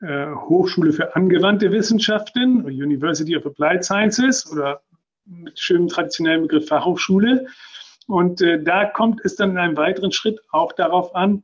äh, 0.00 0.26
Hochschule 0.34 0.92
für 0.92 1.16
angewandte 1.16 1.72
Wissenschaften, 1.72 2.64
University 2.64 3.36
of 3.36 3.46
Applied 3.46 3.84
Sciences 3.84 4.50
oder 4.50 4.82
mit 5.24 5.58
schönem 5.58 5.88
traditionellen 5.88 6.42
Begriff 6.42 6.68
Fachhochschule. 6.68 7.46
Und 8.06 8.40
äh, 8.40 8.62
da 8.62 8.84
kommt 8.84 9.20
es 9.24 9.36
dann 9.36 9.50
in 9.50 9.58
einem 9.58 9.76
weiteren 9.76 10.12
Schritt 10.12 10.40
auch 10.50 10.72
darauf 10.72 11.14
an, 11.14 11.42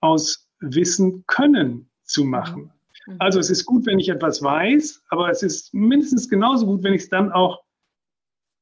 aus 0.00 0.48
Wissen 0.60 1.24
Können 1.26 1.90
zu 2.04 2.24
machen. 2.24 2.70
Mhm. 3.06 3.16
Also 3.18 3.40
es 3.40 3.50
ist 3.50 3.64
gut, 3.64 3.86
wenn 3.86 3.98
ich 3.98 4.08
etwas 4.08 4.42
weiß, 4.42 5.02
aber 5.08 5.30
es 5.30 5.42
ist 5.42 5.74
mindestens 5.74 6.28
genauso 6.28 6.66
gut, 6.66 6.82
wenn 6.82 6.94
ich 6.94 7.02
es 7.02 7.08
dann 7.08 7.32
auch 7.32 7.62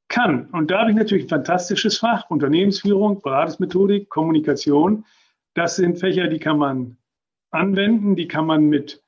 kann. 0.08 0.48
Und 0.50 0.70
da 0.70 0.80
habe 0.80 0.90
ich 0.90 0.96
natürlich 0.96 1.24
ein 1.24 1.30
fantastisches 1.30 1.98
Fach, 1.98 2.30
Unternehmensführung, 2.30 3.20
Beratungsmethodik, 3.20 4.08
Kommunikation. 4.08 5.04
Das 5.54 5.76
sind 5.76 5.98
Fächer, 5.98 6.28
die 6.28 6.38
kann 6.38 6.58
man 6.58 6.96
anwenden, 7.56 8.16
die 8.16 8.28
kann 8.28 8.46
man 8.46 8.68
mit 8.68 9.02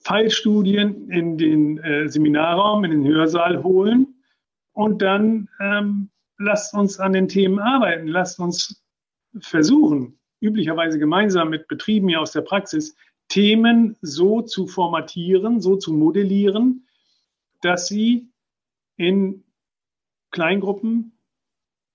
Fallstudien 0.00 1.10
in 1.10 1.38
den 1.38 1.78
äh, 1.78 2.08
Seminarraum, 2.08 2.84
in 2.84 2.90
den 2.90 3.04
Hörsaal 3.04 3.62
holen. 3.62 4.14
Und 4.72 5.02
dann 5.02 5.48
ähm, 5.60 6.10
lasst 6.38 6.74
uns 6.74 7.00
an 7.00 7.12
den 7.12 7.28
Themen 7.28 7.58
arbeiten, 7.58 8.06
lasst 8.06 8.38
uns 8.38 8.84
versuchen, 9.40 10.18
üblicherweise 10.40 10.98
gemeinsam 10.98 11.50
mit 11.50 11.66
Betrieben 11.68 12.08
hier 12.08 12.20
aus 12.20 12.32
der 12.32 12.42
Praxis, 12.42 12.96
Themen 13.28 13.96
so 14.00 14.40
zu 14.42 14.66
formatieren, 14.66 15.60
so 15.60 15.76
zu 15.76 15.92
modellieren, 15.92 16.86
dass 17.60 17.88
sie 17.88 18.30
in 18.96 19.44
Kleingruppen, 20.30 21.12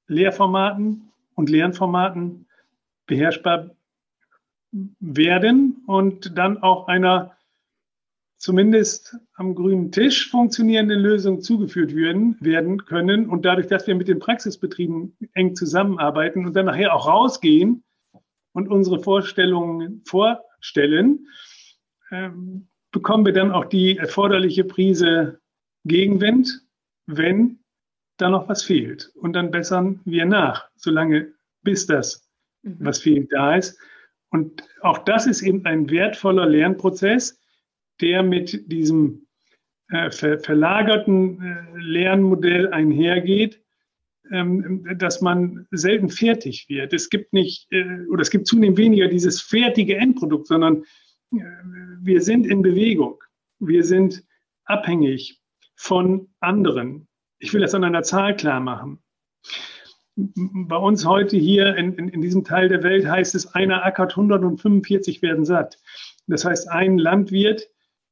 Lehrformaten 0.08 1.12
und 1.36 1.50
Lernformaten 1.50 2.46
beherrschbar 3.08 3.72
werden 5.00 5.84
und 5.86 6.38
dann 6.38 6.62
auch 6.62 6.88
einer 6.88 7.38
zumindest 8.38 9.16
am 9.36 9.56
grünen 9.56 9.92
Tisch 9.92 10.30
funktionierenden 10.30 11.00
Lösung 11.00 11.42
zugeführt 11.42 11.96
werden, 11.96 12.36
werden 12.42 12.86
können. 12.86 13.30
Und 13.30 13.46
dadurch, 13.46 13.68
dass 13.68 13.88
wir 13.88 13.96
mit 13.96 14.10
den 14.10 14.20
Praxisbetrieben 14.20 15.16
eng 15.34 15.56
zusammenarbeiten 15.56 16.46
und 16.46 16.54
dann 16.54 16.66
nachher 16.66 16.94
auch 16.94 17.08
rausgehen 17.08 17.84
und 18.52 18.68
unsere 18.68 19.00
Vorstellungen 19.00 20.02
vorstellen, 20.06 21.28
ähm, 22.12 22.68
bekommen 22.92 23.26
wir 23.26 23.34
dann 23.34 23.52
auch 23.52 23.66
die 23.66 23.98
erforderliche 23.98 24.66
Prise 24.66 25.40
Gegenwind, 25.86 26.64
wenn 27.06 27.60
da 28.18 28.30
noch 28.30 28.50
was 28.50 28.64
fehlt. 28.64 29.12
Und 29.16 29.34
dann 29.34 29.52
bessern 29.52 30.02
wir 30.04 30.26
nach, 30.26 30.70
solange 30.76 31.34
bis 31.62 31.86
das, 31.86 32.28
mhm. 32.62 32.78
was 32.80 33.00
fehlt, 33.00 33.32
da 33.32 33.56
ist. 33.56 33.80
Und 34.34 34.68
auch 34.82 34.98
das 34.98 35.26
ist 35.26 35.42
eben 35.42 35.66
ein 35.66 35.90
wertvoller 35.90 36.46
Lernprozess, 36.46 37.40
der 38.02 38.24
mit 38.24 38.70
diesem 38.70 39.28
äh, 39.90 40.12
ver 40.12 40.40
verlagerten 40.40 41.42
äh, 41.42 41.80
Lernmodell 41.80 42.74
einhergeht, 42.74 43.62
ähm, 44.32 44.86
dass 44.98 45.22
man 45.22 45.66
selten 45.72 46.10
fertig 46.10 46.66
wird. 46.68 46.92
Es 46.92 47.10
gibt 47.10 47.32
nicht, 47.32 47.72
äh, 47.72 48.06
oder 48.12 48.22
es 48.22 48.32
gibt 48.32 48.48
zunehmend 48.48 48.78
weniger 48.78 49.08
dieses 49.08 49.42
fertige 49.42 49.96
Endprodukt, 49.96 50.48
sondern 50.48 50.84
äh, 51.32 51.40
wir 52.02 52.22
sind 52.22 52.46
in 52.46 52.62
Bewegung. 52.62 53.24
Wir 53.60 53.86
sind 53.86 54.26
abhängig 54.66 55.40
von 55.76 56.34
anderen 56.42 57.08
ich 57.44 57.54
will 57.54 57.62
das 57.62 57.76
an 57.76 57.84
einer 57.84 58.04
Zahl 58.04 58.36
klar 58.38 58.62
machen. 58.62 59.04
Bei 60.16 60.76
uns 60.76 61.06
heute 61.06 61.38
hier 61.38 61.76
in, 61.76 61.94
in, 61.94 62.08
in 62.10 62.22
diesem 62.22 62.44
Teil 62.44 62.70
der 62.70 62.84
Welt 62.84 63.08
heißt 63.08 63.34
es, 63.36 63.54
einer 63.56 63.84
ackert 63.84 64.12
145 64.12 65.22
werden 65.22 65.46
satt. 65.46 65.80
Das 66.28 66.46
heißt, 66.46 66.70
ein 66.70 66.98
Landwirt 66.98 67.70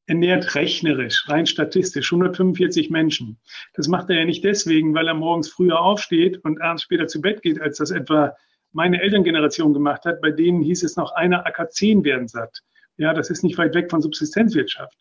ernährt 0.07 0.55
rechnerisch, 0.55 1.29
rein 1.29 1.45
statistisch 1.45 2.11
145 2.11 2.89
Menschen. 2.89 3.39
Das 3.75 3.87
macht 3.87 4.09
er 4.09 4.19
ja 4.19 4.25
nicht 4.25 4.43
deswegen, 4.43 4.93
weil 4.93 5.07
er 5.07 5.13
morgens 5.13 5.49
früher 5.49 5.79
aufsteht 5.79 6.43
und 6.43 6.61
abends 6.61 6.83
später 6.83 7.07
zu 7.07 7.21
Bett 7.21 7.41
geht, 7.41 7.61
als 7.61 7.77
das 7.77 7.91
etwa 7.91 8.35
meine 8.73 9.01
Elterngeneration 9.01 9.73
gemacht 9.73 10.05
hat. 10.05 10.21
Bei 10.21 10.31
denen 10.31 10.61
hieß 10.61 10.83
es 10.83 10.95
noch, 10.95 11.13
einer 11.13 11.45
Acker 11.45 11.69
10 11.69 12.03
werden 12.03 12.27
satt. 12.27 12.61
Ja, 12.97 13.13
das 13.13 13.29
ist 13.29 13.43
nicht 13.43 13.57
weit 13.57 13.73
weg 13.73 13.89
von 13.89 14.01
Subsistenzwirtschaft. 14.01 14.97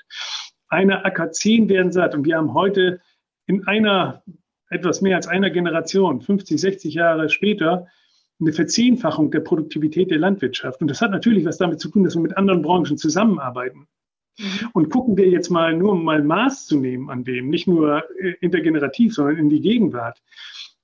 Einer 0.68 1.04
Acker 1.04 1.30
10 1.30 1.68
werden 1.68 1.92
satt. 1.92 2.14
Und 2.14 2.24
wir 2.24 2.36
haben 2.36 2.54
heute 2.54 3.00
in 3.46 3.66
einer, 3.66 4.22
etwas 4.70 5.00
mehr 5.00 5.16
als 5.16 5.26
einer 5.26 5.50
Generation, 5.50 6.20
50, 6.20 6.60
60 6.60 6.94
Jahre 6.94 7.28
später, 7.28 7.86
eine 8.40 8.52
Verzehnfachung 8.52 9.30
der 9.30 9.40
Produktivität 9.40 10.10
der 10.10 10.18
Landwirtschaft. 10.18 10.80
Und 10.80 10.88
das 10.88 11.02
hat 11.02 11.10
natürlich 11.10 11.44
was 11.44 11.58
damit 11.58 11.80
zu 11.80 11.90
tun, 11.90 12.04
dass 12.04 12.14
wir 12.14 12.22
mit 12.22 12.38
anderen 12.38 12.62
Branchen 12.62 12.96
zusammenarbeiten. 12.96 13.86
Mhm. 14.38 14.70
Und 14.72 14.90
gucken 14.90 15.16
wir 15.16 15.28
jetzt 15.28 15.50
mal 15.50 15.76
nur, 15.76 15.92
um 15.92 16.04
mal 16.04 16.22
Maß 16.22 16.66
zu 16.66 16.78
nehmen 16.78 17.10
an 17.10 17.24
dem, 17.24 17.50
nicht 17.50 17.66
nur 17.66 18.02
äh, 18.18 18.34
intergenerativ, 18.40 19.14
sondern 19.14 19.36
in 19.36 19.50
die 19.50 19.60
Gegenwart. 19.60 20.22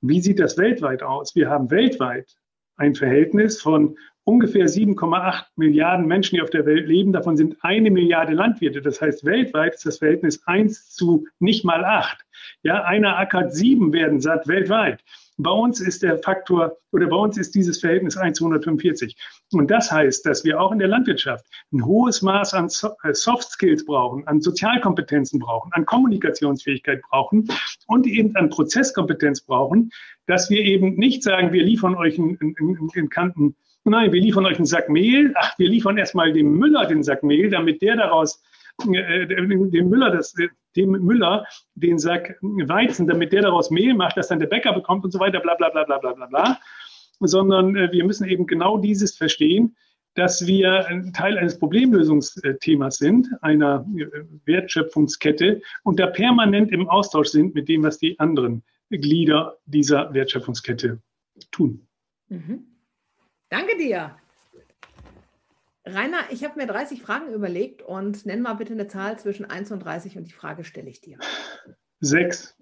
Wie 0.03 0.21
sieht 0.21 0.39
das 0.39 0.59
weltweit 0.59 1.03
aus? 1.03 1.35
Wir 1.35 1.49
haben 1.49 1.71
weltweit 1.71 2.37
ein 2.77 2.95
Verhältnis 2.95 3.61
von 3.63 3.97
ungefähr 4.27 4.67
7,8 4.67 5.45
Milliarden 5.55 6.07
Menschen, 6.07 6.35
die 6.35 6.43
auf 6.43 6.51
der 6.51 6.67
Welt 6.67 6.89
leben. 6.89 7.13
Davon 7.13 7.37
sind 7.37 7.57
eine 7.63 7.91
Milliarde 7.93 8.35
Landwirte. 8.35 8.83
Das 8.83 9.01
heißt, 9.01 9.25
weltweit 9.25 9.75
ist 9.75 9.87
das 9.87 9.99
Verhältnis 9.99 10.43
1 10.47 10.91
zu 10.91 11.27
nicht 11.39 11.65
mal 11.65 11.85
8. 11.85 12.19
Ja, 12.63 12.83
einer 12.83 13.17
ackert 13.17 13.55
sieben 13.55 13.93
werden 13.93 14.21
satt 14.21 14.49
weltweit. 14.49 15.01
Bei 15.39 15.51
uns 15.51 15.81
ist 15.81 16.03
der 16.03 16.19
Faktor 16.19 16.77
oder 16.93 17.07
bei 17.07 17.17
uns 17.17 17.37
ist 17.37 17.55
dieses 17.55 17.79
Verhältnis 17.79 18.17
1 18.17 18.39
zu 18.39 18.45
145. 18.45 19.17
Und 19.53 19.71
das 19.71 19.93
heißt, 19.93 20.27
dass 20.27 20.45
wir 20.45 20.61
auch 20.61 20.73
in 20.73 20.81
der 20.81 20.89
Landwirtschaft 20.89 21.45
ein 21.73 21.85
hohes 21.85 22.21
Maß 22.23 22.55
an 22.55 22.69
äh, 23.05 23.15
Soft 23.15 23.51
Skills 23.51 23.85
brauchen, 23.85 24.27
an 24.27 24.41
Sozialkompetenzen 24.41 25.39
brauchen, 25.39 25.73
an 25.73 25.87
Kommunikationsfähigkeit 25.87 27.01
brauchen 27.11 27.49
und 27.87 28.07
eben 28.07 28.35
an 28.35 28.49
Prozesskompetenz 28.49 29.43
brauchen, 29.43 29.93
dass 30.27 30.51
wir 30.51 30.63
eben 30.63 30.97
nicht 30.97 31.23
sagen, 31.23 31.53
wir 31.53 31.63
liefern 31.63 31.95
euch 31.95 32.19
in, 32.19 32.35
in, 32.37 32.91
in 32.95 33.09
Kanten, 33.09 33.55
nein, 33.87 34.13
wir 34.13 34.21
liefern 34.21 34.47
euch 34.47 34.57
einen 34.57 34.67
Sack 34.67 34.89
Mehl, 34.89 35.33
ach, 35.37 35.59
wir 35.59 35.69
liefern 35.69 35.99
erstmal 35.99 36.33
dem 36.33 36.53
Müller 36.59 36.87
den 36.87 37.03
Sack 37.03 37.23
Mehl, 37.23 37.51
damit 37.51 37.83
der 37.83 37.97
daraus 37.97 38.43
äh, 38.93 39.27
dem 39.27 39.89
Müller 39.89 40.11
das, 40.11 40.35
dem 40.77 40.91
Müller 40.91 41.47
den 41.75 41.99
Sack 41.99 42.37
Weizen, 42.43 43.07
damit 43.07 43.33
der 43.33 43.43
daraus 43.43 43.71
Mehl 43.71 43.95
macht, 43.95 44.17
das 44.17 44.29
dann 44.29 44.39
der 44.39 44.47
Bäcker 44.47 44.73
bekommt 44.73 45.05
und 45.05 45.11
so 45.11 45.19
weiter, 45.19 45.41
bla 45.41 45.55
bla 45.55 45.71
bla 45.71 45.85
bla 45.85 45.99
bla 45.99 46.13
bla 46.13 46.27
bla. 46.27 46.59
Sondern 47.21 47.77
äh, 47.77 47.91
wir 47.93 48.05
müssen 48.05 48.29
eben 48.29 48.47
genau 48.47 48.79
dieses 48.79 49.17
verstehen, 49.17 49.77
dass 50.15 50.47
wir 50.47 50.87
Teil 51.15 51.39
eines 51.39 51.59
Problemlösungsthemas 51.59 52.97
sind, 52.97 53.29
einer 53.43 53.87
äh, 53.97 54.07
Wertschöpfungskette 54.45 55.63
und 55.85 56.01
da 56.01 56.09
permanent 56.09 56.73
im 56.73 56.89
Austausch 56.89 57.29
sind 57.29 57.55
mit 57.55 57.69
dem, 57.69 57.83
was 57.83 57.99
die 57.99 58.19
anderen 58.19 58.63
Glieder 58.91 59.57
dieser 59.67 60.13
Wertschöpfungskette 60.13 61.01
tun. 61.51 61.87
Mhm. 62.29 62.76
Danke 63.49 63.77
dir. 63.77 64.17
Rainer, 65.85 66.31
ich 66.31 66.43
habe 66.43 66.59
mir 66.59 66.67
30 66.67 67.01
Fragen 67.01 67.33
überlegt 67.33 67.81
und 67.81 68.27
nenn 68.27 68.43
mal 68.43 68.55
bitte 68.55 68.73
eine 68.73 68.89
Zahl 68.89 69.19
zwischen 69.21 69.45
1 69.45 69.71
und 69.71 69.81
30 69.81 70.19
und 70.19 70.25
die 70.25 70.33
Frage 70.33 70.65
stelle 70.65 70.91
ich 70.91 71.01
dir. 71.01 71.19
Sechs. 72.01 72.57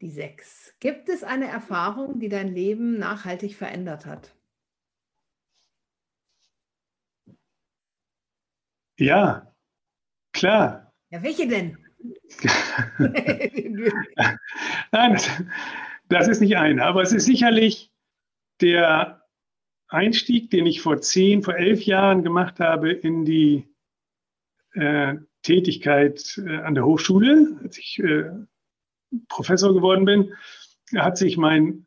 Die 0.00 0.10
sechs. 0.10 0.74
Gibt 0.78 1.08
es 1.08 1.24
eine 1.24 1.48
Erfahrung, 1.48 2.20
die 2.20 2.28
dein 2.28 2.48
Leben 2.48 2.98
nachhaltig 2.98 3.56
verändert 3.56 4.06
hat? 4.06 4.34
Ja, 8.96 9.52
klar. 10.32 10.92
Ja, 11.10 11.22
welche 11.22 11.48
denn? 11.48 11.76
Nein, 14.92 15.12
das, 15.12 15.30
das 16.08 16.28
ist 16.28 16.40
nicht 16.40 16.56
eine, 16.56 16.84
aber 16.84 17.02
es 17.02 17.12
ist 17.12 17.24
sicherlich 17.24 17.90
der 18.60 19.23
Einstieg, 19.88 20.50
den 20.50 20.66
ich 20.66 20.80
vor 20.80 21.00
zehn, 21.00 21.42
vor 21.42 21.54
elf 21.54 21.82
Jahren 21.82 22.22
gemacht 22.22 22.60
habe 22.60 22.90
in 22.90 23.24
die 23.24 23.68
äh, 24.72 25.14
Tätigkeit 25.42 26.40
äh, 26.44 26.56
an 26.56 26.74
der 26.74 26.84
Hochschule, 26.84 27.58
als 27.62 27.78
ich 27.78 27.98
äh, 28.00 28.30
Professor 29.28 29.74
geworden 29.74 30.04
bin, 30.04 30.34
hat 30.96 31.16
sich 31.18 31.36
mein 31.36 31.86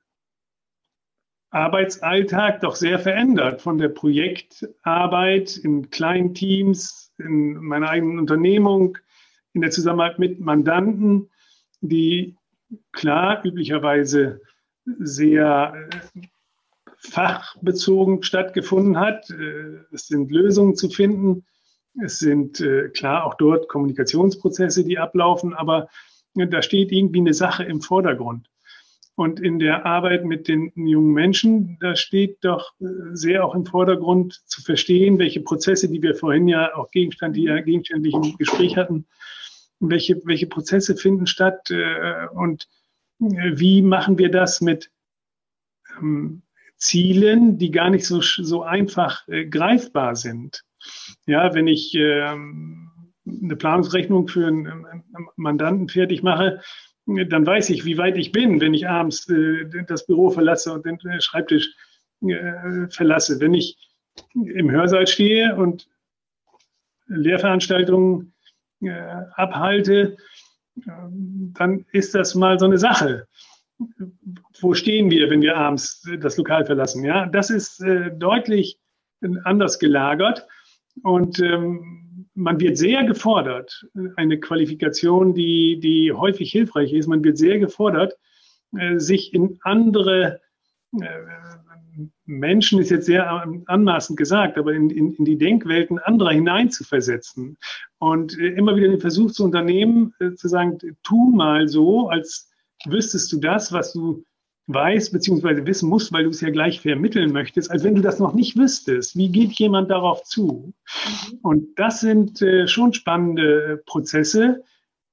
Arbeitsalltag 1.50 2.62
doch 2.62 2.76
sehr 2.76 3.00
verändert. 3.00 3.62
Von 3.62 3.78
der 3.78 3.90
Projektarbeit 3.90 5.58
in 5.58 5.90
kleinen 5.90 6.34
Teams, 6.34 7.14
in 7.18 7.56
meiner 7.56 7.90
eigenen 7.90 8.20
Unternehmung, 8.20 8.98
in 9.54 9.62
der 9.62 9.72
Zusammenarbeit 9.72 10.20
mit 10.20 10.40
Mandanten, 10.40 11.30
die 11.82 12.36
klar 12.92 13.44
üblicherweise 13.46 14.42
sehr 14.86 15.90
äh, 16.16 16.28
fachbezogen 16.98 18.24
stattgefunden 18.24 19.00
hat. 19.00 19.30
Äh, 19.30 19.80
es 19.92 20.08
sind 20.08 20.32
Lösungen 20.32 20.76
zu 20.76 20.90
finden. 20.90 21.46
Es 22.02 22.20
sind 22.20 22.60
äh, 22.60 22.90
klar 22.90 23.26
auch 23.26 23.36
dort 23.36 23.70
Kommunikationsprozesse, 23.70 24.84
die 24.84 24.98
ablaufen, 24.98 25.54
aber 25.54 25.88
äh, 26.36 26.48
da 26.48 26.62
steht 26.62 26.92
irgendwie 26.92 27.20
eine 27.20 27.34
Sache 27.34 27.64
im 27.64 27.82
Vordergrund. 27.82 28.50
Und 29.16 29.40
in 29.40 29.58
der 29.58 29.88
Arbeit 29.88 30.26
mit 30.26 30.48
den 30.48 30.72
jungen 30.76 31.12
Menschen, 31.12 31.78
da 31.80 31.96
steht 31.96 32.38
doch 32.42 32.74
sehr 33.14 33.44
auch 33.44 33.56
im 33.56 33.66
Vordergrund 33.66 34.44
zu 34.46 34.62
verstehen, 34.62 35.18
welche 35.18 35.42
Prozesse, 35.42 35.90
die 35.90 36.04
wir 36.04 36.14
vorhin 36.14 36.48
ja 36.48 36.76
auch 36.76 36.92
Gegenstand 36.92 37.36
hier 37.36 37.60
gegenständlich 37.64 38.14
im 38.14 38.38
Gespräch 38.38 38.78
hatten, 38.78 39.08
welche, 39.80 40.22
welche 40.26 40.46
Prozesse 40.46 40.96
finden 40.96 41.26
statt 41.26 41.68
und 42.34 42.68
wie 43.18 43.82
machen 43.82 44.20
wir 44.20 44.30
das 44.30 44.62
mit 44.62 44.92
ähm, 46.00 46.44
Zielen, 46.78 47.58
die 47.58 47.72
gar 47.72 47.90
nicht 47.90 48.06
so, 48.06 48.22
so 48.22 48.64
einfach 48.64 49.28
äh, 49.28 49.46
greifbar 49.46 50.16
sind. 50.16 50.64
Ja, 51.26 51.54
wenn 51.54 51.68
ich 51.68 51.94
ähm, 51.96 52.92
eine 53.26 53.56
Planungsrechnung 53.56 54.28
für 54.28 54.48
einen, 54.48 54.68
einen 54.68 55.04
Mandanten 55.36 55.90
fertig 55.90 56.24
mache, 56.24 56.62
dann 57.06 57.46
weiß 57.46 57.70
ich, 57.70 57.86
wie 57.86 57.98
weit 57.98 58.18
ich 58.18 58.32
bin, 58.32 58.60
wenn 58.60 58.74
ich 58.74 58.88
abends 58.88 59.30
äh, 59.30 59.66
das 59.88 60.06
Büro 60.06 60.30
verlasse 60.30 60.74
und 60.74 60.86
den 60.86 61.00
äh, 61.10 61.22
Schreibtisch 61.22 61.74
äh, 62.22 62.90
verlasse. 62.90 63.40
Wenn 63.40 63.54
ich 63.54 63.78
im 64.34 64.70
Hörsaal 64.72 65.08
stehe 65.08 65.56
und 65.56 65.88
Lehrveranstaltungen 67.08 68.34
äh, 68.82 68.92
abhalte, 69.36 70.18
ähm, 70.86 71.54
dann 71.58 71.86
ist 71.92 72.14
das 72.14 72.36
mal 72.36 72.60
so 72.60 72.66
eine 72.66 72.78
Sache. 72.78 73.28
Wo 74.62 74.74
stehen 74.74 75.10
wir, 75.10 75.30
wenn 75.30 75.42
wir 75.42 75.56
abends 75.58 76.08
das 76.20 76.38
Lokal 76.38 76.66
verlassen? 76.66 77.04
Ja, 77.04 77.26
das 77.28 77.50
ist 77.50 77.82
äh, 77.82 78.12
deutlich 78.16 78.80
anders 79.44 79.80
gelagert 79.80 80.46
und 81.04 81.40
ähm, 81.40 82.28
man 82.34 82.60
wird 82.60 82.78
sehr 82.78 83.04
gefordert, 83.04 83.88
eine 84.16 84.40
Qualifikation, 84.40 85.34
die, 85.34 85.80
die 85.80 86.12
häufig 86.12 86.52
hilfreich 86.52 86.94
ist, 86.94 87.08
man 87.08 87.24
wird 87.24 87.38
sehr 87.38 87.58
gefordert, 87.58 88.16
äh, 88.78 89.00
sich 89.00 89.34
in 89.34 89.60
andere 89.64 90.40
äh, 91.00 91.08
Menschen 92.26 92.80
ist 92.80 92.92
jetzt 92.92 93.08
sehr 93.08 93.28
anmaßend 93.66 94.18
gesagt, 94.20 94.60
aber 94.60 94.74
in, 94.74 94.92
in, 94.92 95.14
in 95.14 95.26
die 95.26 95.38
Denkwelten 95.38 95.98
anderer 95.98 96.32
hineinzuversetzen 96.32 97.58
und 97.98 98.38
äh, 98.38 98.50
immer 98.50 98.76
wieder 98.76 98.90
den 98.90 99.00
Versuch 99.00 99.32
zu 99.32 99.44
unternehmen, 99.44 100.14
zu 100.36 100.48
sagen, 100.48 100.78
tu 101.02 101.32
mal 101.32 101.68
so, 101.68 102.10
als 102.10 102.52
wüsstest 102.86 103.32
du 103.32 103.40
das, 103.40 103.74
was 103.74 103.94
du 103.94 104.24
weißt, 104.68 105.14
beziehungsweise 105.14 105.66
wissen 105.66 105.90
musst, 105.90 106.12
weil 106.12 106.26
du 106.26 106.30
es 106.30 106.42
ja 106.42 106.50
gleich 106.50 106.82
vermitteln 106.82 107.32
möchtest, 107.32 107.72
als 107.72 107.84
wenn 107.84 107.96
du 107.96 108.02
das 108.02 108.20
noch 108.20 108.34
nicht 108.34 108.58
wüsstest. 108.58 109.16
Wie 109.16 109.32
geht 109.32 109.54
jemand 109.54 109.90
darauf 109.90 110.24
zu? 110.24 110.74
Mhm. 111.32 111.40
Und 111.42 111.80
das 111.80 112.02
sind 112.02 112.42
äh, 112.42 112.68
schon 112.68 112.94
spannende 112.94 113.82
Prozesse, 113.86 114.64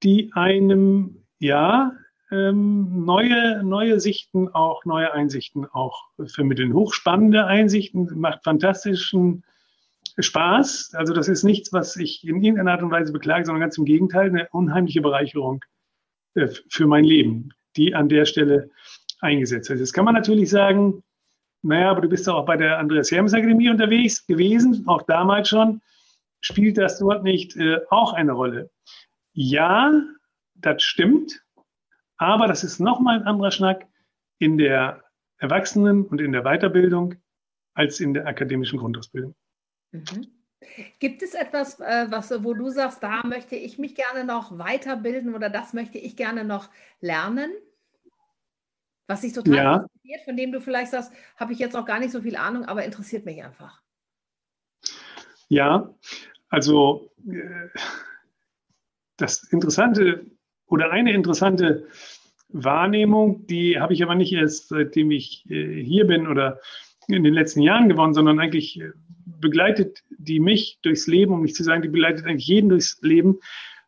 die 0.02 0.30
einem 0.34 1.24
ja 1.38 1.92
ähm, 2.32 3.04
neue, 3.04 3.62
neue 3.62 4.00
Sichten 4.00 4.48
auch, 4.48 4.84
neue 4.84 5.12
Einsichten 5.12 5.66
auch 5.66 6.08
vermitteln. 6.26 6.74
Hochspannende 6.74 7.46
Einsichten, 7.46 8.08
macht 8.18 8.42
fantastischen 8.42 9.44
Spaß. 10.18 10.94
Also 10.94 11.14
das 11.14 11.28
ist 11.28 11.44
nichts, 11.44 11.72
was 11.72 11.96
ich 11.96 12.26
in 12.26 12.42
irgendeiner 12.42 12.72
Art 12.72 12.82
und 12.82 12.90
Weise 12.90 13.12
beklage, 13.12 13.44
sondern 13.44 13.60
ganz 13.60 13.78
im 13.78 13.84
Gegenteil, 13.84 14.28
eine 14.28 14.48
unheimliche 14.50 15.00
Bereicherung 15.00 15.64
äh, 16.34 16.48
für 16.68 16.86
mein 16.86 17.04
Leben, 17.04 17.50
die 17.76 17.94
an 17.94 18.08
der 18.08 18.24
Stelle 18.24 18.70
eingesetzt 19.20 19.68
wird. 19.70 19.80
Jetzt 19.80 19.92
kann 19.92 20.04
man 20.04 20.14
natürlich 20.14 20.50
sagen, 20.50 21.02
naja, 21.62 21.90
aber 21.90 22.02
du 22.02 22.08
bist 22.08 22.26
doch 22.26 22.34
auch 22.34 22.46
bei 22.46 22.56
der 22.56 22.78
Andreas 22.78 23.10
Hermes 23.10 23.32
Akademie 23.32 23.70
unterwegs 23.70 24.26
gewesen, 24.26 24.84
auch 24.86 25.02
damals 25.02 25.48
schon. 25.48 25.80
Spielt 26.40 26.76
das 26.76 26.98
dort 26.98 27.24
nicht 27.24 27.56
äh, 27.56 27.78
auch 27.88 28.12
eine 28.12 28.32
Rolle? 28.32 28.70
Ja, 29.32 29.92
das 30.54 30.82
stimmt, 30.82 31.42
aber 32.18 32.46
das 32.46 32.64
ist 32.64 32.80
nochmal 32.80 33.20
ein 33.20 33.26
anderer 33.26 33.50
Schnack 33.50 33.86
in 34.38 34.58
der 34.58 35.02
Erwachsenen- 35.38 36.04
und 36.06 36.20
in 36.20 36.32
der 36.32 36.42
Weiterbildung 36.42 37.14
als 37.74 38.00
in 38.00 38.14
der 38.14 38.26
akademischen 38.26 38.78
Grundausbildung. 38.78 39.34
Mhm. 39.92 40.26
Gibt 40.98 41.22
es 41.22 41.34
etwas, 41.34 41.80
äh, 41.80 42.06
was, 42.10 42.30
wo 42.42 42.54
du 42.54 42.70
sagst, 42.70 43.02
da 43.02 43.22
möchte 43.24 43.56
ich 43.56 43.78
mich 43.78 43.94
gerne 43.94 44.24
noch 44.24 44.58
weiterbilden 44.58 45.34
oder 45.34 45.50
das 45.50 45.72
möchte 45.72 45.98
ich 45.98 46.16
gerne 46.16 46.44
noch 46.44 46.70
lernen? 47.00 47.50
Was 49.06 49.20
dich 49.20 49.32
total 49.32 49.54
ja. 49.54 49.74
interessiert, 49.74 50.24
von 50.24 50.36
dem 50.36 50.52
du 50.52 50.60
vielleicht 50.60 50.90
sagst, 50.90 51.12
habe 51.36 51.52
ich 51.52 51.58
jetzt 51.58 51.76
auch 51.76 51.84
gar 51.84 51.98
nicht 51.98 52.10
so 52.10 52.22
viel 52.22 52.36
Ahnung, 52.36 52.64
aber 52.64 52.84
interessiert 52.84 53.26
mich 53.26 53.42
einfach. 53.42 53.82
Ja, 55.48 55.94
also 56.48 57.12
äh, 57.28 57.68
das 59.16 59.44
Interessante 59.44 60.24
oder 60.66 60.90
eine 60.90 61.12
interessante 61.12 61.86
Wahrnehmung, 62.48 63.46
die 63.46 63.78
habe 63.78 63.92
ich 63.92 64.02
aber 64.02 64.14
nicht 64.14 64.32
erst 64.32 64.68
seitdem 64.68 65.10
ich 65.10 65.44
äh, 65.50 65.82
hier 65.82 66.06
bin 66.06 66.26
oder 66.26 66.60
in 67.08 67.24
den 67.24 67.34
letzten 67.34 67.60
Jahren 67.60 67.88
gewonnen, 67.88 68.14
sondern 68.14 68.40
eigentlich 68.40 68.80
äh, 68.80 68.92
begleitet 69.26 70.02
die 70.18 70.40
mich 70.40 70.78
durchs 70.82 71.06
Leben, 71.06 71.34
um 71.34 71.42
nicht 71.42 71.56
zu 71.56 71.64
sagen, 71.64 71.82
die 71.82 71.88
begleitet 71.88 72.24
eigentlich 72.24 72.46
jeden 72.46 72.70
durchs 72.70 73.00
Leben, 73.02 73.40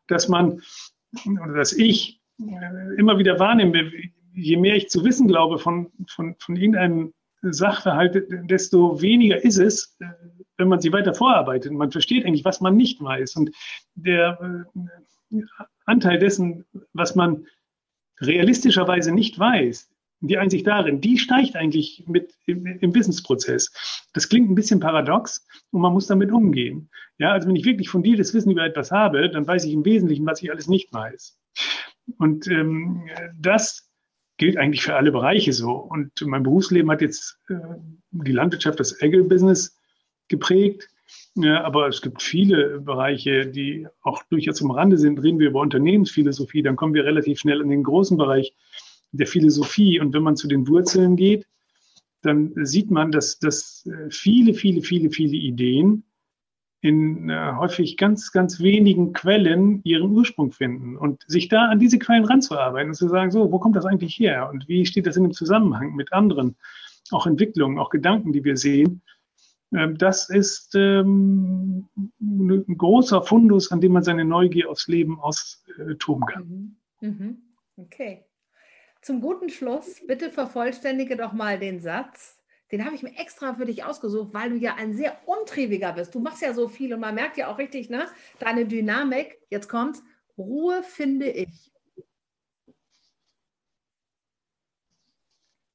dass 0.06 0.28
man 0.28 0.60
oder 1.40 1.54
dass 1.54 1.72
ich 1.72 2.20
immer 2.96 3.18
wieder 3.18 3.38
wahrnehme, 3.38 3.90
je 4.36 4.56
mehr 4.56 4.76
ich 4.76 4.88
zu 4.88 5.04
wissen 5.04 5.26
glaube 5.26 5.58
von, 5.58 5.90
von, 6.08 6.36
von 6.38 6.56
irgendeinem 6.56 7.12
Sachverhalt, 7.42 8.26
desto 8.50 9.00
weniger 9.00 9.42
ist 9.42 9.58
es, 9.58 9.96
äh, 10.00 10.06
wenn 10.56 10.68
man 10.68 10.80
sie 10.80 10.92
weiter 10.92 11.14
vorarbeitet. 11.14 11.72
Man 11.72 11.90
versteht 11.90 12.24
eigentlich, 12.24 12.44
was 12.44 12.60
man 12.60 12.76
nicht 12.76 13.02
weiß. 13.02 13.36
Und 13.36 13.50
der 13.94 14.64
äh, 15.30 15.40
Anteil 15.84 16.18
dessen, 16.18 16.64
was 16.92 17.14
man 17.14 17.46
realistischerweise 18.20 19.12
nicht 19.12 19.38
weiß, 19.38 19.90
die 20.20 20.38
Einsicht 20.38 20.66
darin, 20.66 21.00
die 21.02 21.18
steigt 21.18 21.56
eigentlich 21.56 22.04
mit 22.06 22.32
im, 22.46 22.66
im 22.66 22.94
Wissensprozess. 22.94 23.70
Das 24.14 24.28
klingt 24.28 24.50
ein 24.50 24.54
bisschen 24.54 24.80
paradox 24.80 25.46
und 25.70 25.82
man 25.82 25.92
muss 25.92 26.06
damit 26.06 26.32
umgehen. 26.32 26.90
Ja, 27.18 27.32
also 27.32 27.48
wenn 27.48 27.56
ich 27.56 27.66
wirklich 27.66 27.90
fundiertes 27.90 28.32
Wissen 28.32 28.50
über 28.50 28.64
etwas 28.64 28.90
habe, 28.90 29.30
dann 29.30 29.46
weiß 29.46 29.64
ich 29.64 29.72
im 29.72 29.84
Wesentlichen, 29.84 30.26
was 30.26 30.42
ich 30.42 30.50
alles 30.50 30.68
nicht 30.68 30.92
weiß. 30.92 31.38
Und 32.18 32.46
ähm, 32.48 33.06
das 33.38 33.85
gilt 34.36 34.56
eigentlich 34.56 34.82
für 34.82 34.94
alle 34.94 35.12
Bereiche 35.12 35.52
so. 35.52 35.72
Und 35.72 36.12
mein 36.24 36.42
Berufsleben 36.42 36.90
hat 36.90 37.00
jetzt 37.00 37.38
äh, 37.48 37.54
die 38.10 38.32
Landwirtschaft, 38.32 38.80
das 38.80 39.00
Agri-Business 39.00 39.78
geprägt. 40.28 40.88
Ja, 41.34 41.64
aber 41.64 41.86
es 41.88 42.02
gibt 42.02 42.22
viele 42.22 42.80
Bereiche, 42.80 43.46
die 43.46 43.86
auch 44.02 44.22
durchaus 44.24 44.62
am 44.62 44.70
Rande 44.70 44.98
sind. 44.98 45.22
Reden 45.22 45.38
wir 45.38 45.48
über 45.48 45.60
Unternehmensphilosophie, 45.60 46.62
dann 46.62 46.76
kommen 46.76 46.94
wir 46.94 47.04
relativ 47.04 47.38
schnell 47.38 47.60
in 47.60 47.68
den 47.68 47.82
großen 47.82 48.16
Bereich 48.16 48.54
der 49.12 49.26
Philosophie. 49.26 50.00
Und 50.00 50.14
wenn 50.14 50.22
man 50.22 50.36
zu 50.36 50.48
den 50.48 50.66
Wurzeln 50.66 51.16
geht, 51.16 51.46
dann 52.22 52.52
sieht 52.56 52.90
man, 52.90 53.12
dass, 53.12 53.38
dass 53.38 53.86
äh, 53.86 54.10
viele, 54.10 54.54
viele, 54.54 54.82
viele, 54.82 55.10
viele 55.10 55.36
Ideen 55.36 56.04
in 56.86 57.28
äh, 57.28 57.52
häufig 57.56 57.96
ganz, 57.96 58.30
ganz 58.30 58.60
wenigen 58.60 59.12
Quellen 59.12 59.80
ihren 59.82 60.12
Ursprung 60.12 60.52
finden 60.52 60.96
und 60.96 61.24
sich 61.26 61.48
da 61.48 61.66
an 61.66 61.80
diese 61.80 61.98
Quellen 61.98 62.24
ranzuarbeiten 62.24 62.90
und 62.90 62.94
zu 62.94 63.08
sagen, 63.08 63.32
so, 63.32 63.50
wo 63.50 63.58
kommt 63.58 63.74
das 63.74 63.84
eigentlich 63.84 64.16
her 64.18 64.48
und 64.52 64.68
wie 64.68 64.86
steht 64.86 65.06
das 65.06 65.16
in 65.16 65.24
dem 65.24 65.32
Zusammenhang 65.32 65.96
mit 65.96 66.12
anderen, 66.12 66.56
auch 67.10 67.26
Entwicklungen, 67.26 67.78
auch 67.80 67.90
Gedanken, 67.90 68.32
die 68.32 68.44
wir 68.44 68.56
sehen. 68.56 69.02
Ähm, 69.74 69.98
das 69.98 70.30
ist 70.30 70.76
ähm, 70.76 71.88
ein 72.20 72.78
großer 72.78 73.22
Fundus, 73.22 73.72
an 73.72 73.80
dem 73.80 73.92
man 73.92 74.04
seine 74.04 74.24
Neugier 74.24 74.70
aufs 74.70 74.86
Leben 74.86 75.18
austoben 75.18 76.24
kann. 76.26 76.76
Mhm. 77.00 77.08
Mhm. 77.08 77.36
Okay. 77.76 78.24
Zum 79.02 79.20
guten 79.20 79.48
Schluss, 79.48 80.00
bitte 80.06 80.30
vervollständige 80.30 81.16
doch 81.16 81.32
mal 81.32 81.58
den 81.58 81.80
Satz, 81.80 82.35
den 82.72 82.84
habe 82.84 82.94
ich 82.94 83.02
mir 83.02 83.16
extra 83.16 83.54
für 83.54 83.64
dich 83.64 83.84
ausgesucht, 83.84 84.34
weil 84.34 84.50
du 84.50 84.56
ja 84.56 84.74
ein 84.74 84.92
sehr 84.92 85.16
untriebiger 85.26 85.92
bist. 85.92 86.14
Du 86.14 86.20
machst 86.20 86.42
ja 86.42 86.52
so 86.52 86.68
viel 86.68 86.92
und 86.92 87.00
man 87.00 87.14
merkt 87.14 87.36
ja 87.36 87.48
auch 87.48 87.58
richtig, 87.58 87.90
ne? 87.90 88.06
Deine 88.38 88.66
Dynamik. 88.66 89.38
Jetzt 89.50 89.68
kommt 89.68 90.02
Ruhe 90.38 90.82
finde 90.82 91.30
ich. 91.30 91.72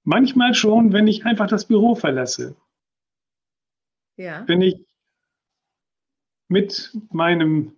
Manchmal 0.04 0.54
schon, 0.54 0.94
wenn 0.94 1.08
ich 1.08 1.26
einfach 1.26 1.48
das 1.48 1.66
Büro 1.66 1.96
verlasse. 1.96 2.56
Ja. 4.18 4.48
Wenn 4.48 4.62
ich 4.62 4.86
mit 6.48 6.92
meinem 7.12 7.78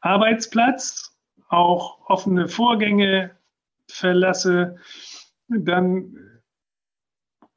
Arbeitsplatz 0.00 1.18
auch 1.48 2.08
offene 2.08 2.48
Vorgänge 2.48 3.36
verlasse, 3.88 4.78
dann 5.48 6.35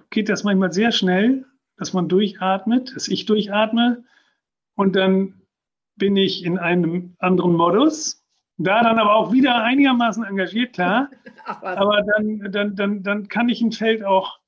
geht 0.10 0.30
das 0.30 0.44
manchmal 0.44 0.72
sehr 0.72 0.92
schnell, 0.92 1.46
dass 1.78 1.94
man 1.94 2.10
durchatmet, 2.10 2.96
dass 2.96 3.08
ich 3.08 3.26
durchatme 3.26 4.04
und 4.76 4.96
dann 4.96 5.42
bin 5.96 6.16
ich 6.16 6.44
in 6.44 6.58
einem 6.58 7.16
anderen 7.20 7.54
Modus. 7.54 8.26
Da 8.58 8.84
dann 8.84 9.00
aber 9.00 9.16
auch 9.16 9.32
wieder 9.32 9.64
einigermaßen 9.64 10.24
engagiert, 10.26 10.74
klar. 10.74 11.10
aber 11.46 12.02
dann, 12.02 12.52
dann, 12.52 12.76
dann, 12.76 13.04
dann 13.04 13.28
kann 13.30 13.48
ich 13.48 13.62
ein 13.62 13.72
Feld 13.72 14.04
auch 14.04 14.40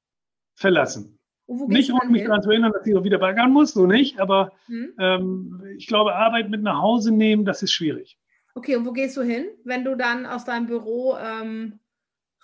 verlassen. 0.56 1.18
Nicht, 1.48 1.92
um 1.92 2.12
mich 2.12 2.24
daran 2.24 2.42
zu 2.42 2.50
erinnern, 2.50 2.72
dass 2.72 2.88
ich 2.88 2.96
auch 2.96 3.04
wieder 3.04 3.18
baggern 3.18 3.52
muss, 3.52 3.74
so 3.74 3.86
nicht, 3.86 4.20
aber 4.20 4.54
hm? 4.68 4.94
ähm, 5.00 5.64
ich 5.78 5.88
glaube, 5.88 6.16
Arbeit 6.16 6.50
mit 6.50 6.62
nach 6.62 6.82
Hause 6.82 7.12
nehmen, 7.12 7.44
das 7.44 7.62
ist 7.62 7.74
schwierig. 7.74 8.18
Okay, 8.54 8.76
und 8.76 8.86
wo 8.86 8.92
gehst 8.92 9.18
du 9.18 9.22
hin, 9.22 9.48
wenn 9.64 9.84
du 9.84 9.96
dann 9.96 10.26
aus 10.26 10.46
deinem 10.46 10.68
Büro 10.68 11.18
ähm, 11.18 11.80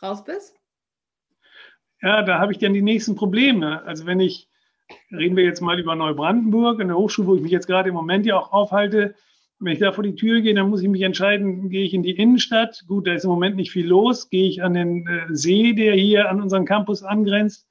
raus 0.02 0.24
bist? 0.24 0.56
Ja, 2.02 2.22
da 2.22 2.40
habe 2.40 2.52
ich 2.52 2.58
dann 2.58 2.74
die 2.74 2.82
nächsten 2.82 3.16
Probleme. 3.16 3.84
Also 3.84 4.06
wenn 4.06 4.20
ich, 4.20 4.48
reden 5.12 5.36
wir 5.36 5.44
jetzt 5.44 5.62
mal 5.62 5.80
über 5.80 5.96
Neubrandenburg, 5.96 6.80
in 6.80 6.88
der 6.88 6.98
Hochschule, 6.98 7.28
wo 7.28 7.36
ich 7.36 7.42
mich 7.42 7.52
jetzt 7.52 7.68
gerade 7.68 7.90
im 7.90 7.96
Moment 7.96 8.26
ja 8.26 8.38
auch 8.38 8.52
aufhalte, 8.52 9.16
wenn 9.60 9.74
ich 9.74 9.80
da 9.80 9.92
vor 9.92 10.04
die 10.04 10.16
Tür 10.16 10.42
gehe, 10.42 10.54
dann 10.54 10.70
muss 10.70 10.84
ich 10.84 10.88
mich 10.88 11.02
entscheiden, 11.02 11.70
gehe 11.70 11.84
ich 11.84 11.94
in 11.94 12.04
die 12.04 12.12
Innenstadt. 12.12 12.84
Gut, 12.88 13.08
da 13.08 13.14
ist 13.14 13.24
im 13.24 13.32
Moment 13.32 13.56
nicht 13.56 13.72
viel 13.72 13.88
los. 13.88 14.30
Gehe 14.30 14.48
ich 14.48 14.62
an 14.62 14.76
den 14.76 15.08
äh, 15.08 15.26
See, 15.30 15.74
der 15.74 15.96
hier 15.96 16.30
an 16.30 16.42
unseren 16.42 16.66
Campus 16.66 17.02
angrenzt, 17.02 17.68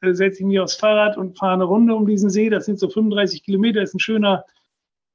äh, 0.00 0.14
setze 0.14 0.40
ich 0.40 0.46
mich 0.46 0.60
aufs 0.60 0.76
Fahrrad 0.76 1.18
und 1.18 1.36
fahre 1.38 1.54
eine 1.54 1.64
Runde 1.64 1.94
um 1.94 2.06
diesen 2.06 2.30
See. 2.30 2.48
Das 2.48 2.64
sind 2.64 2.78
so 2.78 2.88
35 2.88 3.42
Kilometer, 3.42 3.80
das 3.80 3.90
ist 3.90 3.96
ein 3.96 4.00
schöner 4.00 4.44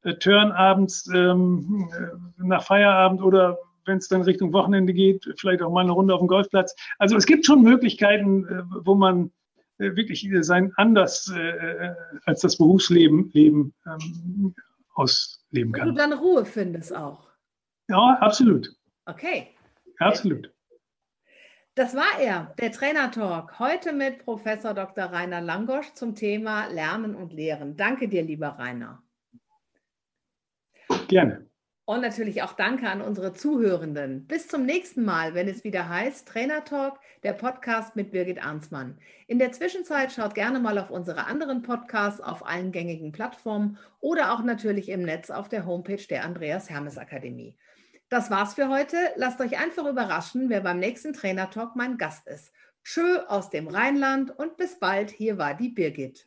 äh, 0.04 0.14
Turn 0.14 0.52
abends 0.52 1.10
ähm, 1.14 1.90
äh, 1.92 2.44
nach 2.46 2.64
Feierabend 2.64 3.24
oder 3.24 3.58
wenn 3.86 3.98
es 3.98 4.08
dann 4.08 4.22
Richtung 4.22 4.54
Wochenende 4.54 4.94
geht, 4.94 5.28
vielleicht 5.38 5.62
auch 5.62 5.72
mal 5.72 5.82
eine 5.82 5.92
Runde 5.92 6.14
auf 6.14 6.20
dem 6.20 6.28
Golfplatz. 6.28 6.76
Also 7.00 7.16
es 7.16 7.26
gibt 7.26 7.46
schon 7.46 7.62
Möglichkeiten, 7.62 8.46
äh, 8.46 8.64
wo 8.86 8.96
man 8.96 9.32
äh, 9.78 9.96
wirklich 9.96 10.30
sein 10.42 10.72
anders 10.76 11.32
äh, 11.36 11.94
als 12.26 12.42
das 12.42 12.58
Berufsleben 12.58 13.32
leben, 13.34 13.74
ähm, 13.86 14.56
ausleben 14.94 15.74
kann. 15.74 15.90
Und 15.90 15.96
du 15.96 16.02
dann 16.02 16.14
Ruhe 16.14 16.46
findest 16.46 16.96
auch. 16.96 17.28
Ja, 17.88 18.18
absolut. 18.20 18.70
Okay. 19.06 19.48
Absolut. 20.00 20.52
Das 21.76 21.96
war 21.96 22.20
er, 22.20 22.54
der 22.60 22.72
Trainer 22.72 23.12
Talk. 23.12 23.58
Heute 23.60 23.94
mit 23.94 24.26
Professor 24.26 24.74
Dr. 24.74 25.06
Rainer 25.06 25.42
Langosch 25.42 25.94
zum 25.94 26.16
Thema 26.16 26.68
Lernen 26.68 27.16
und 27.16 27.34
Lehren. 27.34 27.78
Danke 27.78 28.10
dir, 28.10 28.24
lieber 28.24 28.50
Rainer. 28.60 29.02
Gerne. 31.08 31.51
Und 31.92 32.00
natürlich 32.00 32.42
auch 32.42 32.54
danke 32.54 32.88
an 32.88 33.02
unsere 33.02 33.34
Zuhörenden. 33.34 34.26
Bis 34.26 34.48
zum 34.48 34.66
nächsten 34.66 35.04
Mal, 35.04 35.34
wenn 35.34 35.50
es 35.50 35.66
wieder 35.66 35.90
heißt 35.90 36.26
Trainer 36.26 36.64
Talk, 36.64 36.98
der 37.24 37.34
Podcast 37.34 37.98
mit 37.98 38.14
Birgit 38.14 38.42
Arnsmann. 38.42 38.98
In 39.28 39.40
der 39.40 39.52
Zwischenzeit 39.52 40.14
schaut 40.14 40.34
gerne 40.34 40.62
mal 40.62 40.78
auf 40.78 40.90
unsere 40.90 41.26
anderen 41.26 41.64
Podcasts 41.64 42.22
auf 42.22 42.46
allen 42.46 42.72
gängigen 42.72 43.12
Plattformen 43.12 43.78
oder 44.00 44.32
auch 44.32 44.42
natürlich 44.42 44.88
im 44.88 45.02
Netz 45.02 45.30
auf 45.30 45.50
der 45.50 45.66
Homepage 45.66 46.08
der 46.10 46.24
Andreas 46.24 46.70
Hermes 46.70 46.98
Akademie. 46.98 47.58
Das 48.08 48.32
war's 48.32 48.54
für 48.54 48.70
heute. 48.70 48.96
Lasst 49.18 49.42
euch 49.42 49.60
einfach 49.60 49.86
überraschen, 49.86 50.48
wer 50.48 50.62
beim 50.62 50.80
nächsten 50.80 51.12
Trainer 51.12 51.50
Talk 51.50 51.76
mein 51.76 51.98
Gast 51.98 52.26
ist. 52.26 52.54
Tschö 52.86 53.18
aus 53.28 53.50
dem 53.50 53.68
Rheinland 53.68 54.32
und 54.40 54.56
bis 54.56 54.80
bald. 54.80 55.12
Hier 55.12 55.38
war 55.38 55.56
die 55.56 55.68
Birgit. 55.68 56.26